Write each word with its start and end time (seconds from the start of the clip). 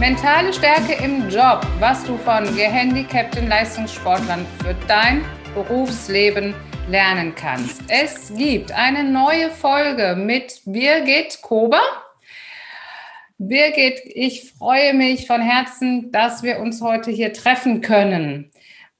Mentale 0.00 0.50
Stärke 0.50 0.94
im 1.04 1.28
Job, 1.28 1.60
was 1.78 2.02
du 2.04 2.16
von 2.16 2.42
gehandicapten 2.56 3.46
Leistungssportlern 3.48 4.46
für 4.64 4.74
dein 4.88 5.22
Berufsleben 5.52 6.54
lernen 6.88 7.34
kannst. 7.34 7.82
Es 7.88 8.32
gibt 8.34 8.72
eine 8.72 9.04
neue 9.04 9.50
Folge 9.50 10.16
mit 10.16 10.62
Birgit 10.64 11.42
Kober. 11.42 11.82
Birgit, 13.36 14.00
ich 14.06 14.54
freue 14.54 14.94
mich 14.94 15.26
von 15.26 15.42
Herzen, 15.42 16.10
dass 16.10 16.42
wir 16.42 16.60
uns 16.60 16.80
heute 16.80 17.10
hier 17.10 17.34
treffen 17.34 17.82
können. 17.82 18.50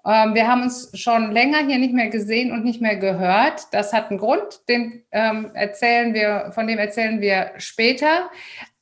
Ähm, 0.06 0.34
wir 0.34 0.48
haben 0.48 0.62
uns 0.62 0.90
schon 0.98 1.32
länger 1.32 1.66
hier 1.66 1.78
nicht 1.78 1.94
mehr 1.94 2.08
gesehen 2.08 2.52
und 2.52 2.64
nicht 2.64 2.80
mehr 2.80 2.96
gehört. 2.96 3.62
Das 3.72 3.92
hat 3.92 4.10
einen 4.10 4.18
Grund, 4.18 4.68
den 4.68 5.02
ähm, 5.12 5.50
erzählen 5.54 6.14
wir, 6.14 6.52
von 6.54 6.66
dem 6.66 6.78
erzählen 6.78 7.20
wir 7.20 7.52
später. 7.56 8.30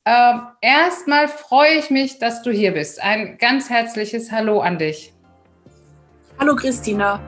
Ähm, 0.09 0.41
erstmal 0.61 1.27
freue 1.27 1.75
ich 1.75 1.91
mich, 1.91 2.17
dass 2.17 2.41
du 2.41 2.49
hier 2.49 2.71
bist. 2.71 2.99
Ein 2.99 3.37
ganz 3.37 3.69
herzliches 3.69 4.31
Hallo 4.31 4.59
an 4.59 4.79
dich. 4.79 5.13
Hallo 6.39 6.55
Christina. 6.55 7.21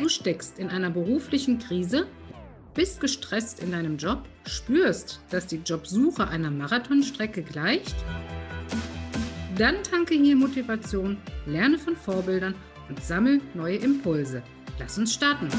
Du 0.00 0.08
steckst 0.08 0.58
in 0.58 0.70
einer 0.70 0.88
beruflichen 0.88 1.58
Krise, 1.58 2.06
bist 2.72 3.02
gestresst 3.02 3.60
in 3.60 3.72
deinem 3.72 3.98
Job, 3.98 4.22
spürst, 4.46 5.20
dass 5.28 5.48
die 5.48 5.56
Jobsuche 5.58 6.26
einer 6.26 6.50
Marathonstrecke 6.50 7.42
gleicht. 7.42 7.96
Dann 9.58 9.82
tanke 9.82 10.14
hier 10.14 10.36
Motivation, 10.36 11.18
lerne 11.44 11.76
von 11.76 11.94
Vorbildern 11.94 12.54
und 12.88 13.04
sammel 13.04 13.42
neue 13.52 13.76
Impulse. 13.76 14.42
Lass 14.78 14.96
uns 14.96 15.12
starten. 15.12 15.50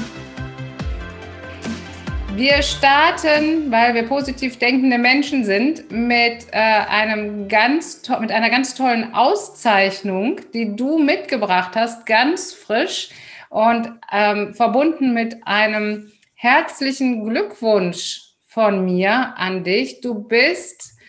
Wir 2.36 2.62
starten, 2.62 3.70
weil 3.70 3.94
wir 3.94 4.04
positiv 4.04 4.58
denkende 4.58 4.98
Menschen 4.98 5.44
sind, 5.44 5.90
mit, 5.90 6.46
äh, 6.52 6.56
einem 6.58 7.48
ganz 7.48 8.08
mit 8.20 8.30
einer 8.30 8.50
ganz 8.50 8.74
tollen 8.74 9.14
Auszeichnung, 9.14 10.40
die 10.54 10.76
du 10.76 10.98
mitgebracht 10.98 11.72
hast, 11.74 12.06
ganz 12.06 12.54
frisch 12.54 13.10
und 13.50 13.92
ähm, 14.12 14.54
verbunden 14.54 15.12
mit 15.12 15.46
einem 15.46 16.12
herzlichen 16.34 17.28
Glückwunsch 17.28 18.22
von 18.46 18.84
mir 18.84 19.34
an 19.36 19.64
dich. 19.64 20.00
Du 20.00 20.14
bist 20.14 20.99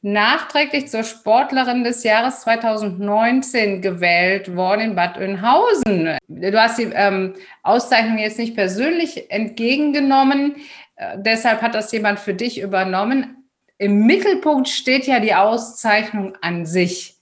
nachträglich 0.00 0.88
zur 0.88 1.02
Sportlerin 1.02 1.82
des 1.82 2.04
Jahres 2.04 2.42
2019 2.42 3.82
gewählt 3.82 4.54
worden 4.54 4.80
in 4.80 4.94
Bad 4.94 5.18
Oeynhausen. 5.18 6.18
Du 6.28 6.60
hast 6.60 6.78
die 6.78 6.90
ähm, 6.94 7.34
Auszeichnung 7.62 8.18
jetzt 8.18 8.38
nicht 8.38 8.54
persönlich 8.54 9.30
entgegengenommen, 9.30 10.56
äh, 10.98 11.16
deshalb 11.18 11.62
hat 11.62 11.74
das 11.74 11.90
jemand 11.92 12.20
für 12.20 12.34
dich 12.34 12.60
übernommen. 12.60 13.48
Im 13.78 14.06
Mittelpunkt 14.06 14.68
steht 14.68 15.06
ja 15.06 15.20
die 15.20 15.34
Auszeichnung 15.34 16.36
an 16.42 16.66
sich. 16.66 17.16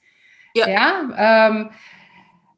Ja. 0.55 0.69
ja 0.69 1.49
ähm, 1.49 1.71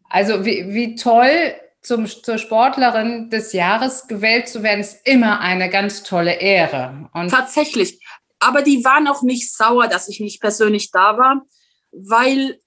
also 0.09 0.45
wie, 0.45 0.73
wie 0.73 0.95
toll 0.95 1.55
zum, 1.83 2.07
zur 2.07 2.39
Sportlerin 2.39 3.31
des 3.31 3.53
Jahres 3.53 4.07
gewählt 4.09 4.49
zu 4.49 4.63
werden, 4.63 4.81
ist 4.81 5.07
immer 5.07 5.41
eine 5.41 5.69
ganz 5.69 6.03
tolle 6.03 6.35
Ehre. 6.35 7.09
Und 7.13 7.31
Tatsächlich. 7.31 8.01
Aber 8.39 8.63
die 8.63 8.85
waren 8.85 9.09
auch 9.09 9.23
nicht 9.23 9.53
sauer, 9.53 9.89
dass 9.89 10.09
ich 10.09 10.21
nicht 10.21 10.41
persönlich 10.41 10.91
da 10.91 11.19
war, 11.19 11.43
weil 11.91 12.61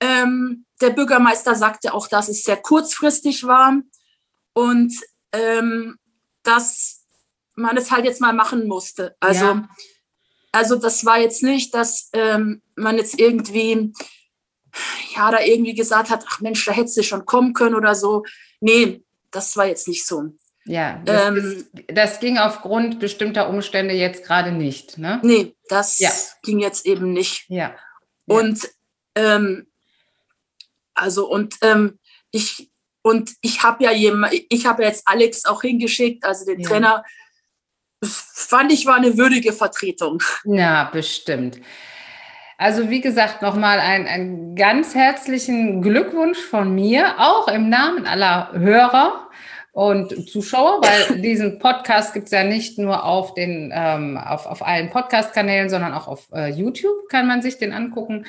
ähm, 0.00 0.66
der 0.80 0.90
Bürgermeister 0.90 1.54
sagte 1.54 1.94
auch, 1.94 2.08
dass 2.08 2.28
es 2.28 2.42
sehr 2.42 2.56
kurzfristig 2.56 3.44
war 3.44 3.80
und 4.52 4.94
ähm, 5.32 5.98
dass 6.42 7.06
man 7.54 7.76
es 7.76 7.90
halt 7.90 8.04
jetzt 8.04 8.20
mal 8.20 8.32
machen 8.32 8.66
musste. 8.66 9.16
Also, 9.20 9.44
ja. 9.44 9.68
also 10.52 10.76
das 10.76 11.04
war 11.04 11.20
jetzt 11.20 11.42
nicht, 11.42 11.74
dass 11.74 12.10
ähm, 12.12 12.62
man 12.76 12.98
jetzt 12.98 13.18
irgendwie, 13.18 13.92
ja, 15.14 15.30
da 15.30 15.40
irgendwie 15.40 15.74
gesagt 15.74 16.10
hat, 16.10 16.24
ach 16.28 16.40
Mensch, 16.40 16.64
da 16.64 16.72
hättest 16.72 16.96
du 16.96 17.02
schon 17.02 17.24
kommen 17.24 17.54
können 17.54 17.74
oder 17.74 17.94
so. 17.94 18.24
Nee, 18.60 19.04
das 19.30 19.56
war 19.56 19.66
jetzt 19.66 19.88
nicht 19.88 20.06
so. 20.06 20.34
Ja, 20.66 21.00
das, 21.04 21.28
ähm, 21.28 21.36
ist, 21.36 21.70
das, 21.88 22.20
ging 22.20 22.38
aufgrund 22.38 22.98
bestimmter 22.98 23.48
Umstände 23.50 23.94
jetzt 23.94 24.24
gerade 24.24 24.50
nicht. 24.50 24.96
Ne? 24.96 25.20
Nee, 25.22 25.54
das 25.68 25.98
ja. 25.98 26.10
ging 26.42 26.58
jetzt 26.58 26.86
eben 26.86 27.12
nicht. 27.12 27.44
Ja. 27.48 27.74
Und 28.26 28.66
ähm, 29.14 29.66
also 30.94 31.28
und 31.28 31.56
ähm, 31.60 31.98
ich 32.30 32.70
und 33.02 33.32
ich 33.42 33.62
habe 33.62 33.84
ja 33.84 33.92
jemand, 33.92 34.32
ich 34.48 34.64
habe 34.64 34.82
jetzt 34.84 35.06
Alex 35.06 35.44
auch 35.44 35.60
hingeschickt, 35.60 36.24
also 36.24 36.46
den 36.46 36.60
ja. 36.60 36.68
Trainer. 36.68 37.04
Fand 38.02 38.72
ich 38.72 38.86
war 38.86 38.96
eine 38.96 39.16
würdige 39.16 39.52
Vertretung. 39.52 40.22
Ja, 40.44 40.84
bestimmt. 40.84 41.58
Also 42.56 42.88
wie 42.88 43.00
gesagt, 43.00 43.42
nochmal 43.42 43.80
einen, 43.80 44.06
einen 44.06 44.56
ganz 44.56 44.94
herzlichen 44.94 45.82
Glückwunsch 45.82 46.38
von 46.38 46.74
mir, 46.74 47.14
auch 47.18 47.48
im 47.48 47.68
Namen 47.68 48.06
aller 48.06 48.52
Hörer 48.52 49.28
und 49.74 50.30
Zuschauer, 50.30 50.80
weil 50.82 51.20
diesen 51.20 51.58
Podcast 51.58 52.14
gibt 52.14 52.26
es 52.26 52.30
ja 52.30 52.44
nicht 52.44 52.78
nur 52.78 53.04
auf 53.04 53.34
den 53.34 53.72
ähm, 53.74 54.16
auf, 54.16 54.46
auf 54.46 54.64
allen 54.64 54.88
Podcast-Kanälen, 54.88 55.68
sondern 55.68 55.92
auch 55.94 56.06
auf 56.06 56.28
äh, 56.32 56.48
YouTube 56.48 57.08
kann 57.08 57.26
man 57.26 57.42
sich 57.42 57.58
den 57.58 57.72
angucken. 57.72 58.24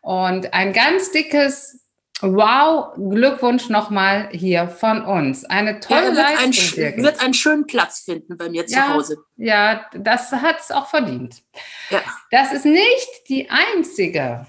Und 0.00 0.52
ein 0.52 0.72
ganz 0.72 1.12
dickes 1.12 1.84
Wow, 2.20 2.94
Glückwunsch 2.96 3.68
nochmal 3.68 4.28
hier 4.32 4.66
von 4.66 5.04
uns. 5.04 5.44
Eine 5.44 5.78
tolle 5.78 6.00
ja, 6.00 6.16
wird 6.16 6.16
Leistung. 6.16 6.84
Ein, 6.84 7.02
wird 7.04 7.22
einen 7.22 7.34
schönen 7.34 7.66
Platz 7.68 8.00
finden 8.00 8.36
bei 8.36 8.48
mir 8.48 8.64
ja, 8.66 8.66
zu 8.66 8.88
Hause. 8.88 9.18
Ja, 9.36 9.86
das 9.92 10.32
hat 10.32 10.58
es 10.58 10.72
auch 10.72 10.88
verdient. 10.88 11.44
Ja. 11.90 12.00
Das 12.32 12.52
ist 12.52 12.64
nicht 12.64 13.28
die 13.28 13.48
einzige 13.50 14.48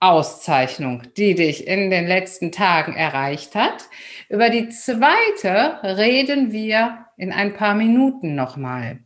Auszeichnung, 0.00 1.02
die 1.16 1.34
dich 1.34 1.66
in 1.66 1.90
den 1.90 2.06
letzten 2.06 2.52
Tagen 2.52 2.94
erreicht 2.94 3.54
hat. 3.54 3.88
Über 4.28 4.50
die 4.50 4.68
zweite 4.68 5.80
reden 5.82 6.52
wir 6.52 7.06
in 7.16 7.32
ein 7.32 7.54
paar 7.54 7.74
Minuten 7.74 8.34
nochmal. 8.34 9.04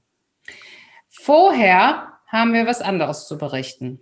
Vorher 1.11 2.19
haben 2.27 2.53
wir 2.53 2.67
was 2.67 2.81
anderes 2.81 3.29
zu 3.29 3.39
berichten. 3.39 4.01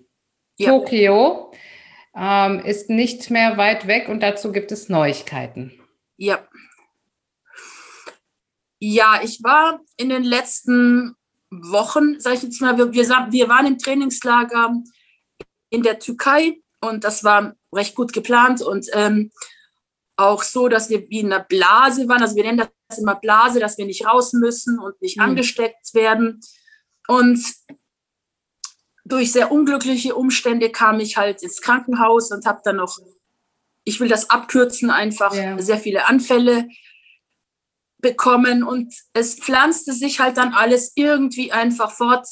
Ja. 0.57 0.71
Tokio 0.71 1.53
ähm, 2.17 2.61
ist 2.61 2.89
nicht 2.89 3.31
mehr 3.31 3.57
weit 3.59 3.87
weg 3.87 4.09
und 4.09 4.21
dazu 4.21 4.53
gibt 4.53 4.73
es 4.73 4.89
Neuigkeiten. 4.89 5.73
Ja. 6.17 6.47
Ja, 8.79 9.21
ich 9.23 9.43
war 9.43 9.81
in 9.99 10.09
den 10.09 10.25
letzten 10.25 11.15
Wochen, 11.51 12.19
sage 12.19 12.37
ich 12.37 12.43
jetzt 12.45 12.63
mal, 12.63 12.79
wir, 12.79 12.93
wir 12.93 13.49
waren 13.49 13.67
im 13.67 13.79
Trainingslager 13.79 14.75
in 15.69 15.83
der 15.83 15.99
Türkei 15.99 16.61
und 16.81 17.05
das 17.05 17.25
war 17.25 17.55
recht 17.73 17.95
gut 17.95 18.13
geplant 18.13 18.63
und 18.63 18.87
ähm, 18.95 19.31
auch 20.21 20.43
so, 20.43 20.69
dass 20.69 20.91
wir 20.91 21.09
wie 21.09 21.21
in 21.21 21.33
einer 21.33 21.45
Blase 21.45 22.09
waren. 22.09 22.23
Also 22.23 22.37
wir 22.37 22.45
nennen 22.45 22.69
das 22.89 22.99
immer 22.99 23.17
Blase, 23.17 23.61
dass 23.61 23.79
wir 23.79 23.87
nicht 23.87 24.07
raus 24.07 24.33
müssen 24.33 24.79
und 24.79 25.01
nicht 25.01 25.17
mhm. 25.17 25.25
angesteckt 25.25 25.95
werden. 25.95 26.41
Und 27.09 27.45
durch 29.05 29.33
sehr 29.33 29.51
unglückliche 29.51 30.15
Umstände 30.15 30.71
kam 30.71 31.01
ich 31.01 31.17
halt 31.17 31.43
ins 31.43 31.61
Krankenhaus 31.61 32.31
und 32.31 32.47
habe 32.47 32.61
dann 32.65 32.77
noch, 32.77 32.99
ich 33.85 34.01
will 34.01 34.09
das 34.09 34.31
abkürzen, 34.31 34.91
einfach 34.91 35.35
ja. 35.35 35.61
sehr 35.61 35.79
viele 35.79 36.07
Anfälle 36.07 36.69
bekommen. 37.99 38.63
Und 38.63 38.95
es 39.13 39.35
pflanzte 39.35 39.93
sich 39.93 40.21
halt 40.21 40.37
dann 40.37 40.53
alles 40.53 40.93
irgendwie 40.95 41.53
einfach 41.53 41.91
fort. 41.91 42.27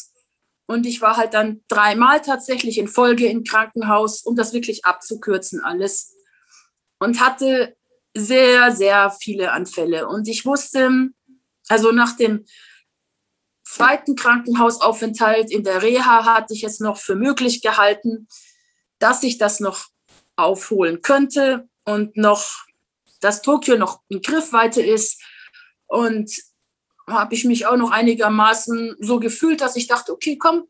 Und 0.67 0.87
ich 0.87 1.01
war 1.01 1.17
halt 1.17 1.35
dann 1.35 1.63
dreimal 1.69 2.21
tatsächlich 2.21 2.79
in 2.79 2.89
Folge 2.89 3.27
im 3.27 3.43
Krankenhaus, 3.43 4.23
um 4.23 4.37
das 4.37 4.53
wirklich 4.53 4.85
abzukürzen 4.85 5.65
alles. 5.65 6.15
Und 7.01 7.21
hatte 7.21 7.78
sehr, 8.15 8.73
sehr 8.73 9.11
viele 9.11 9.53
Anfälle. 9.53 10.09
Und 10.09 10.29
ich 10.29 10.45
wusste, 10.45 11.11
also 11.69 11.93
nach 11.93 12.17
dem 12.17 12.45
zweiten 13.65 14.17
Krankenhausaufenthalt 14.17 15.51
in 15.51 15.63
der 15.63 15.83
Reha 15.83 16.25
hatte 16.25 16.55
ich 16.55 16.65
es 16.65 16.81
noch 16.81 16.97
für 16.97 17.15
möglich 17.15 17.61
gehalten, 17.61 18.29
dass 18.99 19.23
ich 19.23 19.39
das 19.39 19.61
noch 19.61 19.87
aufholen 20.37 21.03
könnte 21.03 21.69
und 21.85 22.17
noch, 22.17 22.65
dass 23.21 23.43
Tokio 23.43 23.77
noch 23.77 24.01
in 24.09 24.23
Griffweite 24.23 24.83
ist. 24.83 25.23
Und 25.87 26.31
habe 27.07 27.35
ich 27.35 27.45
mich 27.45 27.67
auch 27.67 27.77
noch 27.77 27.91
einigermaßen 27.91 28.97
so 29.01 29.21
gefühlt, 29.21 29.61
dass 29.61 29.77
ich 29.77 29.87
dachte, 29.87 30.13
okay, 30.13 30.37
komm, 30.37 30.69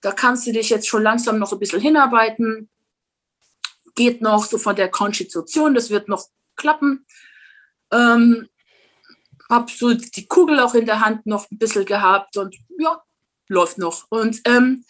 da 0.00 0.12
kannst 0.12 0.46
du 0.46 0.52
dich 0.52 0.70
jetzt 0.70 0.88
schon 0.88 1.02
langsam 1.02 1.38
noch 1.38 1.52
ein 1.52 1.58
bisschen 1.58 1.80
hinarbeiten. 1.80 2.68
Geht 3.94 4.20
noch 4.20 4.44
so 4.44 4.58
von 4.58 4.76
der 4.76 4.90
Konstitution, 4.90 5.74
das 5.74 5.90
wird 5.90 6.08
noch 6.08 6.26
klappen. 6.56 7.06
Ähm, 7.92 8.48
habe 9.50 9.70
so 9.70 9.94
die 9.94 10.26
Kugel 10.26 10.60
auch 10.60 10.74
in 10.74 10.86
der 10.86 11.00
Hand 11.00 11.26
noch 11.26 11.50
ein 11.50 11.58
bisschen 11.58 11.84
gehabt 11.84 12.36
und 12.36 12.56
ja, 12.78 13.02
läuft 13.48 13.78
noch. 13.78 14.06
Und 14.10 14.40
ähm, 14.46 14.84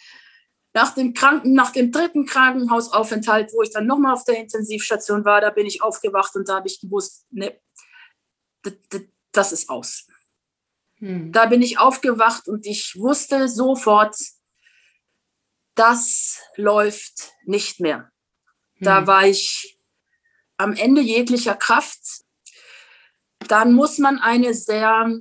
nach 0.73 0.93
dem, 0.93 1.13
Kranken, 1.13 1.53
nach 1.53 1.71
dem 1.71 1.91
dritten 1.91 2.25
Krankenhausaufenthalt, 2.25 3.53
wo 3.53 3.61
ich 3.61 3.71
dann 3.71 3.87
nochmal 3.87 4.13
auf 4.13 4.25
der 4.25 4.37
Intensivstation 4.39 5.23
war, 5.23 5.41
da 5.41 5.49
bin 5.49 5.65
ich 5.65 5.81
aufgewacht 5.81 6.35
und 6.35 6.49
da 6.49 6.55
habe 6.55 6.67
ich 6.67 6.81
gewusst, 6.81 7.25
ne, 7.31 7.59
das 9.31 9.51
ist 9.51 9.69
aus. 9.69 10.07
Hm. 10.99 11.31
Da 11.31 11.45
bin 11.45 11.61
ich 11.61 11.79
aufgewacht 11.79 12.47
und 12.47 12.65
ich 12.65 12.95
wusste 12.97 13.47
sofort, 13.47 14.15
das 15.75 16.39
läuft 16.55 17.31
nicht 17.45 17.79
mehr. 17.79 18.11
Da 18.79 18.99
hm. 18.99 19.07
war 19.07 19.27
ich 19.27 19.74
am 20.57 20.73
Ende 20.73 21.01
jeglicher 21.01 21.55
Kraft. 21.55 22.23
Dann 23.47 23.73
muss 23.73 23.97
man 23.97 24.19
eine 24.19 24.53
sehr 24.53 25.19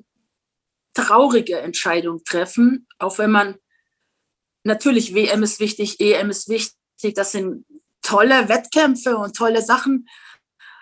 traurige 0.94 1.58
Entscheidung 1.58 2.22
treffen, 2.24 2.86
auch 2.98 3.18
wenn 3.18 3.30
man 3.30 3.56
natürlich 4.62 5.14
WM 5.14 5.42
ist 5.42 5.60
wichtig, 5.60 6.00
EM 6.00 6.30
ist 6.30 6.48
wichtig, 6.48 7.14
das 7.14 7.32
sind 7.32 7.66
tolle 8.00 8.48
Wettkämpfe 8.48 9.16
und 9.16 9.36
tolle 9.36 9.60
Sachen, 9.60 10.08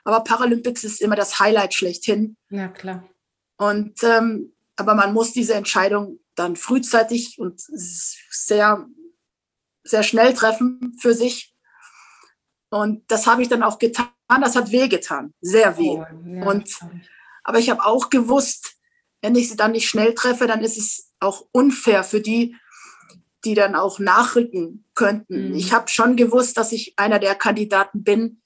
aber 0.05 0.21
Paralympics 0.21 0.85
ist 0.85 1.01
immer 1.01 1.17
das 1.17 1.41
Highlight 1.41 1.75
schlechthin. 1.75 2.37
Ja, 2.51 2.69
klar. 2.69 3.09
Und 3.57 4.03
ähm, 4.03 4.53
aber 4.77 4.95
man 4.95 5.13
muss 5.13 5.33
diese 5.33 5.55
Entscheidung 5.55 6.19
dann 6.35 6.57
frühzeitig 6.57 7.39
und 7.39 7.61
sehr, 7.61 8.87
sehr 9.85 10.03
schnell 10.03 10.35
treffen 10.35 10.97
für 11.01 11.15
sich. 11.15 11.55
Und 12.71 13.11
das 13.11 13.27
habe 13.27 13.43
ich 13.43 13.49
dann 13.49 13.63
auch 13.63 13.79
getan. 13.79 14.09
Das 14.41 14.57
hat 14.57 14.71
weh 14.71 14.89
getan, 14.89 15.35
sehr 15.41 15.77
weh. 15.79 15.99
Oh, 15.99 16.07
ja, 16.27 16.47
und, 16.47 16.79
aber 17.45 17.59
ich 17.59 17.71
habe 17.71 17.85
auch 17.85 18.11
gewusst, 18.11 18.77
wenn 19.21 19.37
ich 19.37 19.49
sie 19.49 19.57
dann 19.57 19.73
nicht 19.73 19.89
schnell 19.89 20.15
treffe, 20.15 20.47
dann 20.47 20.63
ist 20.63 20.77
es 20.77 21.13
auch 21.21 21.47
unfair 21.53 22.05
für 22.05 22.21
die, 22.21 22.57
die 23.45 23.55
dann 23.55 23.75
auch 23.75 23.99
nachrücken 23.99 24.85
könnten. 24.95 25.51
Mhm. 25.51 25.55
Ich 25.55 25.73
habe 25.73 25.89
schon 25.89 26.17
gewusst, 26.17 26.57
dass 26.57 26.73
ich 26.73 26.95
einer 26.97 27.19
der 27.19 27.35
Kandidaten 27.35 28.05
bin, 28.05 28.41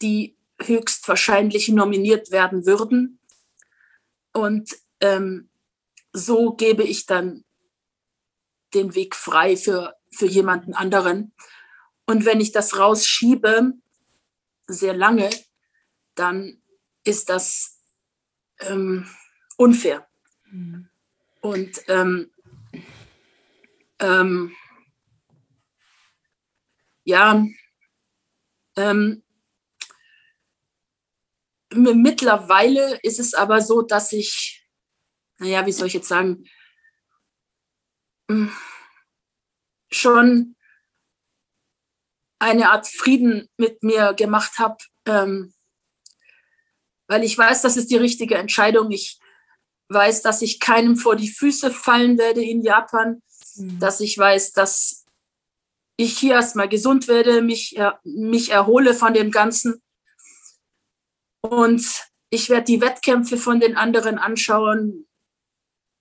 die 0.00 0.36
höchstwahrscheinlich 0.60 1.68
nominiert 1.68 2.30
werden 2.30 2.66
würden. 2.66 3.20
Und 4.32 4.76
ähm, 5.00 5.48
so 6.12 6.52
gebe 6.52 6.82
ich 6.82 7.06
dann 7.06 7.44
den 8.74 8.94
Weg 8.94 9.14
frei 9.14 9.56
für, 9.56 9.94
für 10.10 10.26
jemanden 10.26 10.74
anderen. 10.74 11.32
Und 12.06 12.24
wenn 12.24 12.40
ich 12.40 12.52
das 12.52 12.78
rausschiebe, 12.78 13.72
sehr 14.68 14.94
lange, 14.94 15.30
dann 16.14 16.62
ist 17.04 17.28
das 17.28 17.80
ähm, 18.60 19.08
unfair. 19.56 20.06
Mhm. 20.50 20.88
Und 21.40 21.82
ähm, 21.88 22.30
ähm, 23.98 24.54
ja, 27.04 27.44
ähm, 28.76 29.22
mittlerweile 31.72 32.98
ist 33.02 33.18
es 33.18 33.34
aber 33.34 33.60
so, 33.60 33.82
dass 33.82 34.12
ich, 34.12 34.68
naja, 35.38 35.64
wie 35.66 35.72
soll 35.72 35.86
ich 35.86 35.94
jetzt 35.94 36.08
sagen, 36.08 36.44
hm, 38.30 38.52
schon 39.90 40.56
eine 42.38 42.70
Art 42.70 42.86
Frieden 42.86 43.48
mit 43.56 43.82
mir 43.82 44.14
gemacht 44.14 44.58
habe, 44.58 44.76
ähm, 45.06 45.52
weil 47.08 47.24
ich 47.24 47.36
weiß, 47.36 47.62
das 47.62 47.76
ist 47.76 47.90
die 47.90 47.96
richtige 47.96 48.36
Entscheidung. 48.36 48.90
Ich 48.90 49.18
weiß, 49.88 50.22
dass 50.22 50.42
ich 50.42 50.60
keinem 50.60 50.96
vor 50.96 51.16
die 51.16 51.30
Füße 51.30 51.70
fallen 51.70 52.18
werde 52.18 52.44
in 52.44 52.62
Japan, 52.62 53.22
mhm. 53.56 53.78
dass 53.78 54.00
ich 54.00 54.16
weiß, 54.16 54.52
dass 54.52 55.06
ich 55.96 56.16
hier 56.16 56.34
erstmal 56.34 56.68
gesund 56.68 57.08
werde, 57.08 57.42
mich, 57.42 57.76
mich 58.04 58.50
erhole 58.50 58.94
von 58.94 59.14
dem 59.14 59.30
Ganzen. 59.30 59.82
Und 61.40 61.84
ich 62.30 62.50
werde 62.50 62.64
die 62.64 62.80
Wettkämpfe 62.80 63.36
von 63.36 63.58
den 63.58 63.76
anderen 63.76 64.18
anschauen, 64.18 65.08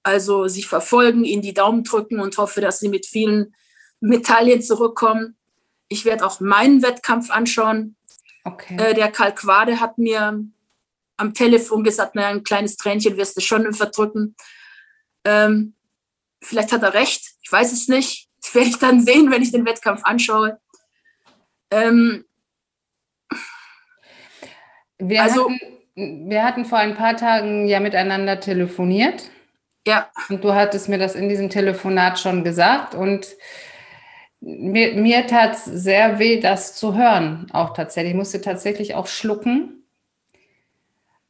also 0.03 0.47
sie 0.47 0.63
verfolgen, 0.63 1.25
ihnen 1.25 1.41
die 1.41 1.53
Daumen 1.53 1.83
drücken 1.83 2.19
und 2.19 2.37
hoffe, 2.37 2.61
dass 2.61 2.79
sie 2.79 2.89
mit 2.89 3.05
vielen 3.05 3.55
Medaillen 3.99 4.61
zurückkommen. 4.61 5.37
Ich 5.89 6.05
werde 6.05 6.25
auch 6.25 6.39
meinen 6.39 6.81
Wettkampf 6.83 7.29
anschauen. 7.29 7.95
Okay. 8.43 8.77
Äh, 8.77 8.93
der 8.93 9.11
Kalkwade 9.11 9.79
hat 9.79 9.97
mir 9.97 10.43
am 11.17 11.33
Telefon 11.33 11.83
gesagt, 11.83 12.15
naja, 12.15 12.29
ein 12.29 12.43
kleines 12.43 12.77
Tränchen 12.77 13.17
wirst 13.17 13.35
du 13.35 13.41
schon 13.41 13.73
verdrücken. 13.73 14.35
Ähm, 15.25 15.73
vielleicht 16.41 16.71
hat 16.71 16.83
er 16.83 16.93
recht, 16.93 17.31
ich 17.41 17.51
weiß 17.51 17.71
es 17.71 17.87
nicht. 17.87 18.25
Das 18.39 18.53
werde 18.53 18.69
ich 18.69 18.77
dann 18.77 19.03
sehen, 19.03 19.31
wenn 19.31 19.41
ich 19.41 19.51
den 19.51 19.65
Wettkampf 19.65 20.03
anschaue. 20.03 20.59
Ähm, 21.71 22.23
wir, 24.99 25.23
also, 25.23 25.49
hatten, 25.49 26.29
wir 26.29 26.43
hatten 26.43 26.63
vor 26.63 26.77
ein 26.77 26.95
paar 26.95 27.17
Tagen 27.17 27.67
ja 27.67 27.79
miteinander 27.79 28.39
telefoniert. 28.39 29.31
Ja. 29.87 30.09
Und 30.29 30.43
du 30.43 30.53
hattest 30.53 30.87
mir 30.87 30.97
das 30.97 31.15
in 31.15 31.29
diesem 31.29 31.49
Telefonat 31.49 32.19
schon 32.19 32.43
gesagt. 32.43 32.93
Und 32.93 33.27
mir, 34.39 34.93
mir 34.93 35.27
tat 35.27 35.55
es 35.55 35.65
sehr 35.65 36.19
weh, 36.19 36.39
das 36.39 36.75
zu 36.75 36.95
hören, 36.95 37.47
auch 37.51 37.73
tatsächlich. 37.73 38.11
Ich 38.11 38.17
musste 38.17 38.41
tatsächlich 38.41 38.95
auch 38.95 39.07
schlucken 39.07 39.83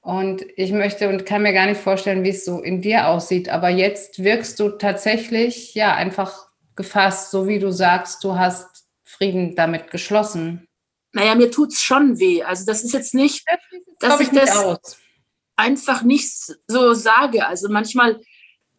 und 0.01 0.45
ich 0.55 0.71
möchte 0.71 1.09
und 1.09 1.25
kann 1.25 1.41
mir 1.41 1.51
gar 1.51 1.65
nicht 1.65 1.81
vorstellen, 1.81 2.23
wie 2.23 2.29
es 2.29 2.45
so 2.45 2.61
in 2.61 2.81
dir 2.81 3.07
aussieht. 3.09 3.49
Aber 3.49 3.69
jetzt 3.69 4.23
wirkst 4.23 4.59
du 4.59 4.69
tatsächlich 4.69 5.75
ja 5.75 5.93
einfach 5.95 6.47
gefasst, 6.77 7.31
so 7.31 7.45
wie 7.45 7.59
du 7.59 7.71
sagst, 7.71 8.23
du 8.23 8.37
hast 8.37 8.85
Frieden 9.03 9.55
damit 9.55 9.91
geschlossen. 9.91 10.67
Naja, 11.11 11.35
mir 11.35 11.51
tut 11.51 11.73
es 11.73 11.81
schon 11.81 12.19
weh. 12.19 12.41
Also 12.41 12.65
das 12.65 12.85
ist 12.85 12.93
jetzt 12.93 13.15
nicht, 13.15 13.45
das 13.99 14.11
dass 14.11 14.19
ich, 14.21 14.31
ich 14.31 14.39
das 14.39 14.55
aus. 14.55 14.97
einfach 15.57 16.03
nicht 16.03 16.31
so 16.67 16.93
sage. 16.93 17.45
Also 17.45 17.67
manchmal, 17.67 18.21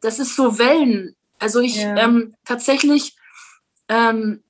das 0.00 0.18
ist 0.18 0.34
so 0.34 0.58
Wellen. 0.58 1.14
Also 1.38 1.60
ich 1.60 1.76
ja. 1.76 1.94
ähm, 1.96 2.34
tatsächlich 2.44 3.17
ähm, 3.88 4.42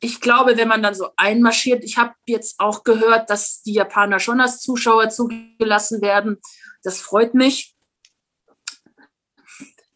ich 0.00 0.20
glaube, 0.20 0.56
wenn 0.56 0.68
man 0.68 0.82
dann 0.82 0.94
so 0.94 1.10
einmarschiert, 1.16 1.84
ich 1.84 1.98
habe 1.98 2.14
jetzt 2.26 2.58
auch 2.58 2.84
gehört, 2.84 3.28
dass 3.28 3.62
die 3.62 3.74
Japaner 3.74 4.18
schon 4.18 4.40
als 4.40 4.60
Zuschauer 4.60 5.10
zugelassen 5.10 6.00
werden. 6.00 6.38
Das 6.82 7.00
freut 7.00 7.34
mich. 7.34 7.76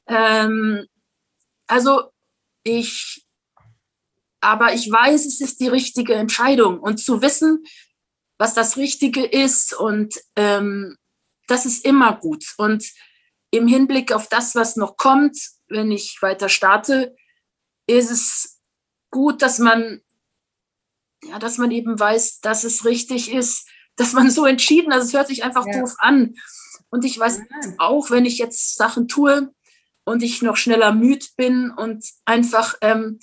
Ähm, 0.06 0.86
also 1.66 2.10
ich, 2.64 3.26
aber 4.40 4.74
ich 4.74 4.90
weiß, 4.90 5.24
es 5.24 5.40
ist 5.40 5.60
die 5.60 5.68
richtige 5.68 6.14
Entscheidung 6.14 6.80
und 6.80 6.98
zu 6.98 7.22
wissen, 7.22 7.64
was 8.36 8.52
das 8.52 8.76
Richtige 8.76 9.24
ist 9.24 9.72
und 9.74 10.20
ähm, 10.36 10.98
das 11.46 11.64
ist 11.64 11.84
immer 11.84 12.16
gut. 12.16 12.44
Und 12.58 12.84
im 13.50 13.66
Hinblick 13.66 14.12
auf 14.12 14.28
das, 14.28 14.54
was 14.54 14.76
noch 14.76 14.96
kommt, 14.96 15.38
wenn 15.68 15.90
ich 15.90 16.18
weiter 16.20 16.48
starte, 16.48 17.14
ist 17.86 18.10
es 18.10 18.60
gut, 19.10 19.42
dass 19.42 19.58
man, 19.58 20.00
ja, 21.24 21.38
dass 21.38 21.58
man 21.58 21.70
eben 21.70 21.98
weiß, 21.98 22.40
dass 22.40 22.64
es 22.64 22.84
richtig 22.84 23.32
ist, 23.32 23.68
dass 23.96 24.12
man 24.12 24.30
so 24.30 24.44
entschieden, 24.44 24.92
also 24.92 25.06
es 25.06 25.14
hört 25.14 25.28
sich 25.28 25.44
einfach 25.44 25.66
ja. 25.66 25.80
doof 25.80 25.94
an. 25.98 26.34
Und 26.90 27.04
ich 27.04 27.18
weiß 27.18 27.38
ja. 27.38 27.72
auch, 27.78 28.10
wenn 28.10 28.24
ich 28.24 28.38
jetzt 28.38 28.76
Sachen 28.76 29.08
tue 29.08 29.52
und 30.04 30.22
ich 30.22 30.42
noch 30.42 30.56
schneller 30.56 30.92
müde 30.92 31.26
bin 31.36 31.70
und 31.70 32.04
einfach, 32.24 32.76
ähm, 32.80 33.18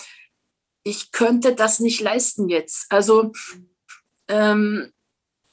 ich 0.83 1.11
könnte 1.11 1.55
das 1.55 1.79
nicht 1.79 2.01
leisten 2.01 2.49
jetzt. 2.49 2.87
Also 2.89 3.31
ähm, 4.27 4.91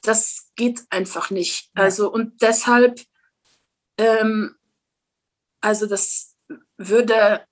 das 0.03 0.51
geht 0.57 0.83
einfach 0.91 1.31
nicht. 1.31 1.71
Ja. 1.77 1.85
Also 1.85 2.13
und 2.13 2.41
deshalb, 2.41 3.01
ähm, 3.99 4.57
also 5.61 5.87
das 5.87 6.37
würde, 6.77 7.47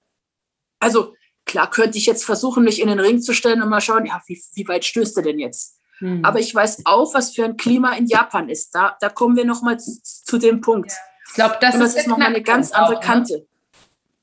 also 0.80 1.15
Klar 1.46 1.70
könnte 1.70 1.96
ich 1.96 2.06
jetzt 2.06 2.24
versuchen, 2.24 2.64
mich 2.64 2.82
in 2.82 2.88
den 2.88 3.00
Ring 3.00 3.22
zu 3.22 3.32
stellen 3.32 3.62
und 3.62 3.70
mal 3.70 3.80
schauen, 3.80 4.04
ja, 4.04 4.20
wie, 4.26 4.42
wie 4.54 4.68
weit 4.68 4.84
stößt 4.84 5.16
er 5.16 5.22
denn 5.22 5.38
jetzt? 5.38 5.80
Mhm. 6.00 6.24
Aber 6.24 6.40
ich 6.40 6.54
weiß 6.54 6.82
auch, 6.84 7.14
was 7.14 7.34
für 7.34 7.44
ein 7.44 7.56
Klima 7.56 7.94
in 7.94 8.06
Japan 8.06 8.48
ist. 8.48 8.74
Da, 8.74 8.96
da 9.00 9.08
kommen 9.08 9.36
wir 9.36 9.44
nochmal 9.44 9.78
zu, 9.78 9.98
zu 10.02 10.38
dem 10.38 10.60
Punkt. 10.60 10.90
Ja. 10.90 10.98
Ich 11.28 11.34
glaube, 11.34 11.56
das, 11.60 11.78
das, 11.78 11.90
ist, 11.90 11.98
ist 12.00 12.06
nochmal 12.08 12.28
eine 12.28 12.42
ganz 12.42 12.72
andere 12.72 12.98
auch, 12.98 13.00
ne? 13.00 13.06
Kante. 13.06 13.46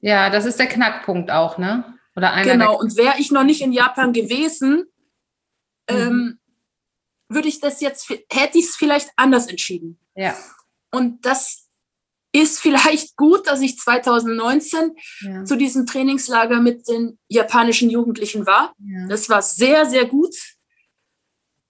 Ja, 0.01 0.29
das 0.29 0.45
ist 0.45 0.59
der 0.59 0.67
Knackpunkt 0.67 1.31
auch, 1.31 1.57
ne? 1.57 1.97
Oder 2.15 2.33
einer 2.33 2.51
genau, 2.51 2.79
und 2.79 2.97
wäre 2.97 3.15
ich 3.17 3.31
noch 3.31 3.43
nicht 3.43 3.61
in 3.61 3.71
Japan 3.71 4.13
gewesen, 4.13 4.85
mhm. 5.89 5.95
ähm, 5.95 6.39
würde 7.29 7.47
ich 7.47 7.59
das 7.59 7.81
jetzt, 7.81 8.09
hätte 8.09 8.57
ich 8.57 8.65
es 8.65 8.75
vielleicht 8.75 9.09
anders 9.15 9.47
entschieden. 9.47 9.99
Ja. 10.15 10.35
Und 10.91 11.25
das 11.25 11.62
ist 12.33 12.59
vielleicht 12.59 13.15
gut, 13.15 13.47
dass 13.47 13.61
ich 13.61 13.77
2019 13.77 14.95
ja. 15.21 15.45
zu 15.45 15.55
diesem 15.55 15.85
Trainingslager 15.85 16.59
mit 16.59 16.87
den 16.87 17.19
japanischen 17.29 17.89
Jugendlichen 17.89 18.45
war. 18.47 18.73
Ja. 18.79 19.07
Das 19.07 19.29
war 19.29 19.41
sehr, 19.41 19.85
sehr 19.85 20.05
gut. 20.05 20.35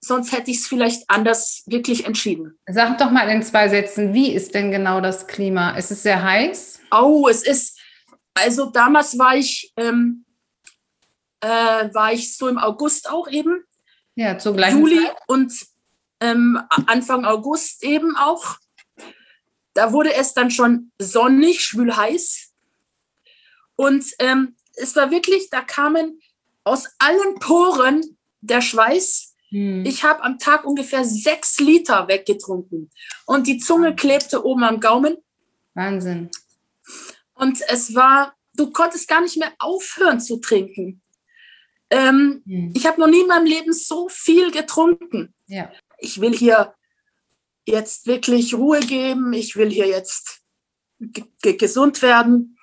Sonst 0.00 0.32
hätte 0.32 0.50
ich 0.50 0.58
es 0.58 0.66
vielleicht 0.66 1.08
anders 1.08 1.62
wirklich 1.66 2.06
entschieden. 2.06 2.58
Sag 2.66 2.98
doch 2.98 3.10
mal 3.10 3.28
in 3.28 3.42
zwei 3.42 3.68
Sätzen, 3.68 4.14
wie 4.14 4.32
ist 4.32 4.54
denn 4.54 4.70
genau 4.70 5.00
das 5.00 5.26
Klima? 5.26 5.76
Ist 5.76 5.90
es 5.90 6.02
sehr 6.02 6.22
heiß? 6.22 6.80
Oh, 6.90 7.28
es 7.28 7.42
ist, 7.42 7.78
also 8.34 8.66
damals 8.66 9.18
war 9.18 9.36
ich, 9.36 9.72
ähm, 9.76 10.24
äh, 11.40 11.46
war 11.46 12.12
ich 12.12 12.36
so 12.36 12.48
im 12.48 12.58
August 12.58 13.08
auch 13.08 13.28
eben. 13.28 13.64
Ja, 14.14 14.38
zur 14.38 14.54
gleichen 14.54 14.80
Juli 14.80 15.04
Zeit. 15.04 15.16
und 15.26 15.52
ähm, 16.20 16.60
Anfang 16.86 17.24
August 17.24 17.82
eben 17.82 18.16
auch. 18.16 18.56
Da 19.74 19.92
wurde 19.92 20.14
es 20.14 20.34
dann 20.34 20.50
schon 20.50 20.92
sonnig, 20.98 21.60
schwül 21.60 21.96
heiß. 21.96 22.52
Und 23.76 24.04
ähm, 24.20 24.56
es 24.76 24.94
war 24.96 25.10
wirklich, 25.10 25.50
da 25.50 25.60
kamen 25.60 26.20
aus 26.62 26.88
allen 26.98 27.38
Poren 27.40 28.16
der 28.40 28.60
Schweiß. 28.60 29.34
Hm. 29.50 29.84
Ich 29.84 30.04
habe 30.04 30.22
am 30.22 30.38
Tag 30.38 30.64
ungefähr 30.64 31.04
sechs 31.04 31.58
Liter 31.60 32.08
weggetrunken 32.08 32.90
und 33.26 33.46
die 33.46 33.58
Zunge 33.58 33.94
klebte 33.94 34.44
oben 34.44 34.64
am 34.64 34.80
Gaumen. 34.80 35.16
Wahnsinn. 35.74 36.30
Und 37.34 37.60
es 37.68 37.94
war, 37.94 38.34
du 38.54 38.70
konntest 38.70 39.08
gar 39.08 39.20
nicht 39.20 39.36
mehr 39.36 39.52
aufhören 39.58 40.20
zu 40.20 40.38
trinken. 40.38 41.02
Ähm, 41.90 42.42
hm. 42.46 42.72
Ich 42.74 42.86
habe 42.86 43.00
noch 43.00 43.08
nie 43.08 43.20
in 43.20 43.26
meinem 43.26 43.46
Leben 43.46 43.72
so 43.72 44.08
viel 44.08 44.50
getrunken. 44.50 45.34
Ja. 45.46 45.70
Ich 45.98 46.20
will 46.20 46.36
hier 46.36 46.74
jetzt 47.66 48.06
wirklich 48.06 48.54
Ruhe 48.54 48.80
geben. 48.80 49.32
Ich 49.32 49.56
will 49.56 49.70
hier 49.70 49.86
jetzt 49.86 50.42
gesund 51.42 52.02
werden 52.02 52.58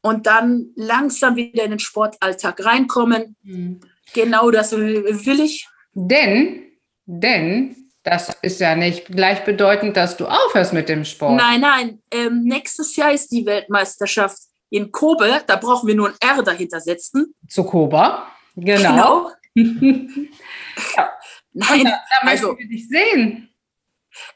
und 0.00 0.26
dann 0.26 0.72
langsam 0.76 1.36
wieder 1.36 1.64
in 1.64 1.70
den 1.70 1.78
Sportalltag 1.78 2.64
reinkommen. 2.64 3.36
Mhm. 3.42 3.80
Genau 4.14 4.50
das 4.50 4.72
will 4.72 5.40
ich. 5.40 5.68
Denn, 5.92 6.72
denn 7.04 7.76
das 8.02 8.36
ist 8.42 8.60
ja 8.60 8.74
nicht 8.74 9.06
gleichbedeutend, 9.06 9.96
dass 9.96 10.16
du 10.16 10.26
aufhörst 10.26 10.72
mit 10.72 10.88
dem 10.88 11.04
Sport. 11.04 11.36
Nein, 11.36 11.60
nein. 11.60 12.02
Ähm, 12.10 12.44
nächstes 12.44 12.96
Jahr 12.96 13.12
ist 13.12 13.30
die 13.30 13.44
Weltmeisterschaft 13.44 14.38
in 14.70 14.90
Kobe. 14.90 15.42
Da 15.46 15.56
brauchen 15.56 15.86
wir 15.86 15.94
nur 15.94 16.08
ein 16.08 16.36
R 16.36 16.42
dahinter 16.42 16.80
setzen. 16.80 17.34
Zu 17.48 17.64
Kobe. 17.64 18.22
Genau. 18.56 19.30
genau. 19.54 19.68
ja. 20.96 21.12
Nein, 21.52 21.84
da, 21.84 21.90
da 21.90 22.28
also, 22.28 22.56
wir 22.56 22.68
dich 22.68 22.88
sehen. 22.88 23.48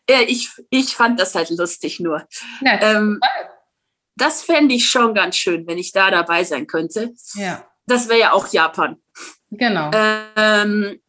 Äh, 0.06 0.24
ich, 0.24 0.50
ich 0.70 0.96
fand 0.96 1.20
das 1.20 1.34
halt 1.34 1.50
lustig 1.50 2.00
nur. 2.00 2.26
Ja, 2.60 2.80
ähm, 2.80 3.20
das 4.16 4.42
fände 4.42 4.74
ich 4.74 4.88
schon 4.88 5.14
ganz 5.14 5.36
schön, 5.36 5.66
wenn 5.66 5.78
ich 5.78 5.92
da 5.92 6.10
dabei 6.10 6.44
sein 6.44 6.66
könnte. 6.66 7.14
Ja. 7.34 7.66
Das 7.86 8.08
wäre 8.08 8.20
ja 8.20 8.32
auch 8.32 8.48
Japan. 8.48 8.96
Genau. 9.50 9.90
Ähm, 9.94 11.00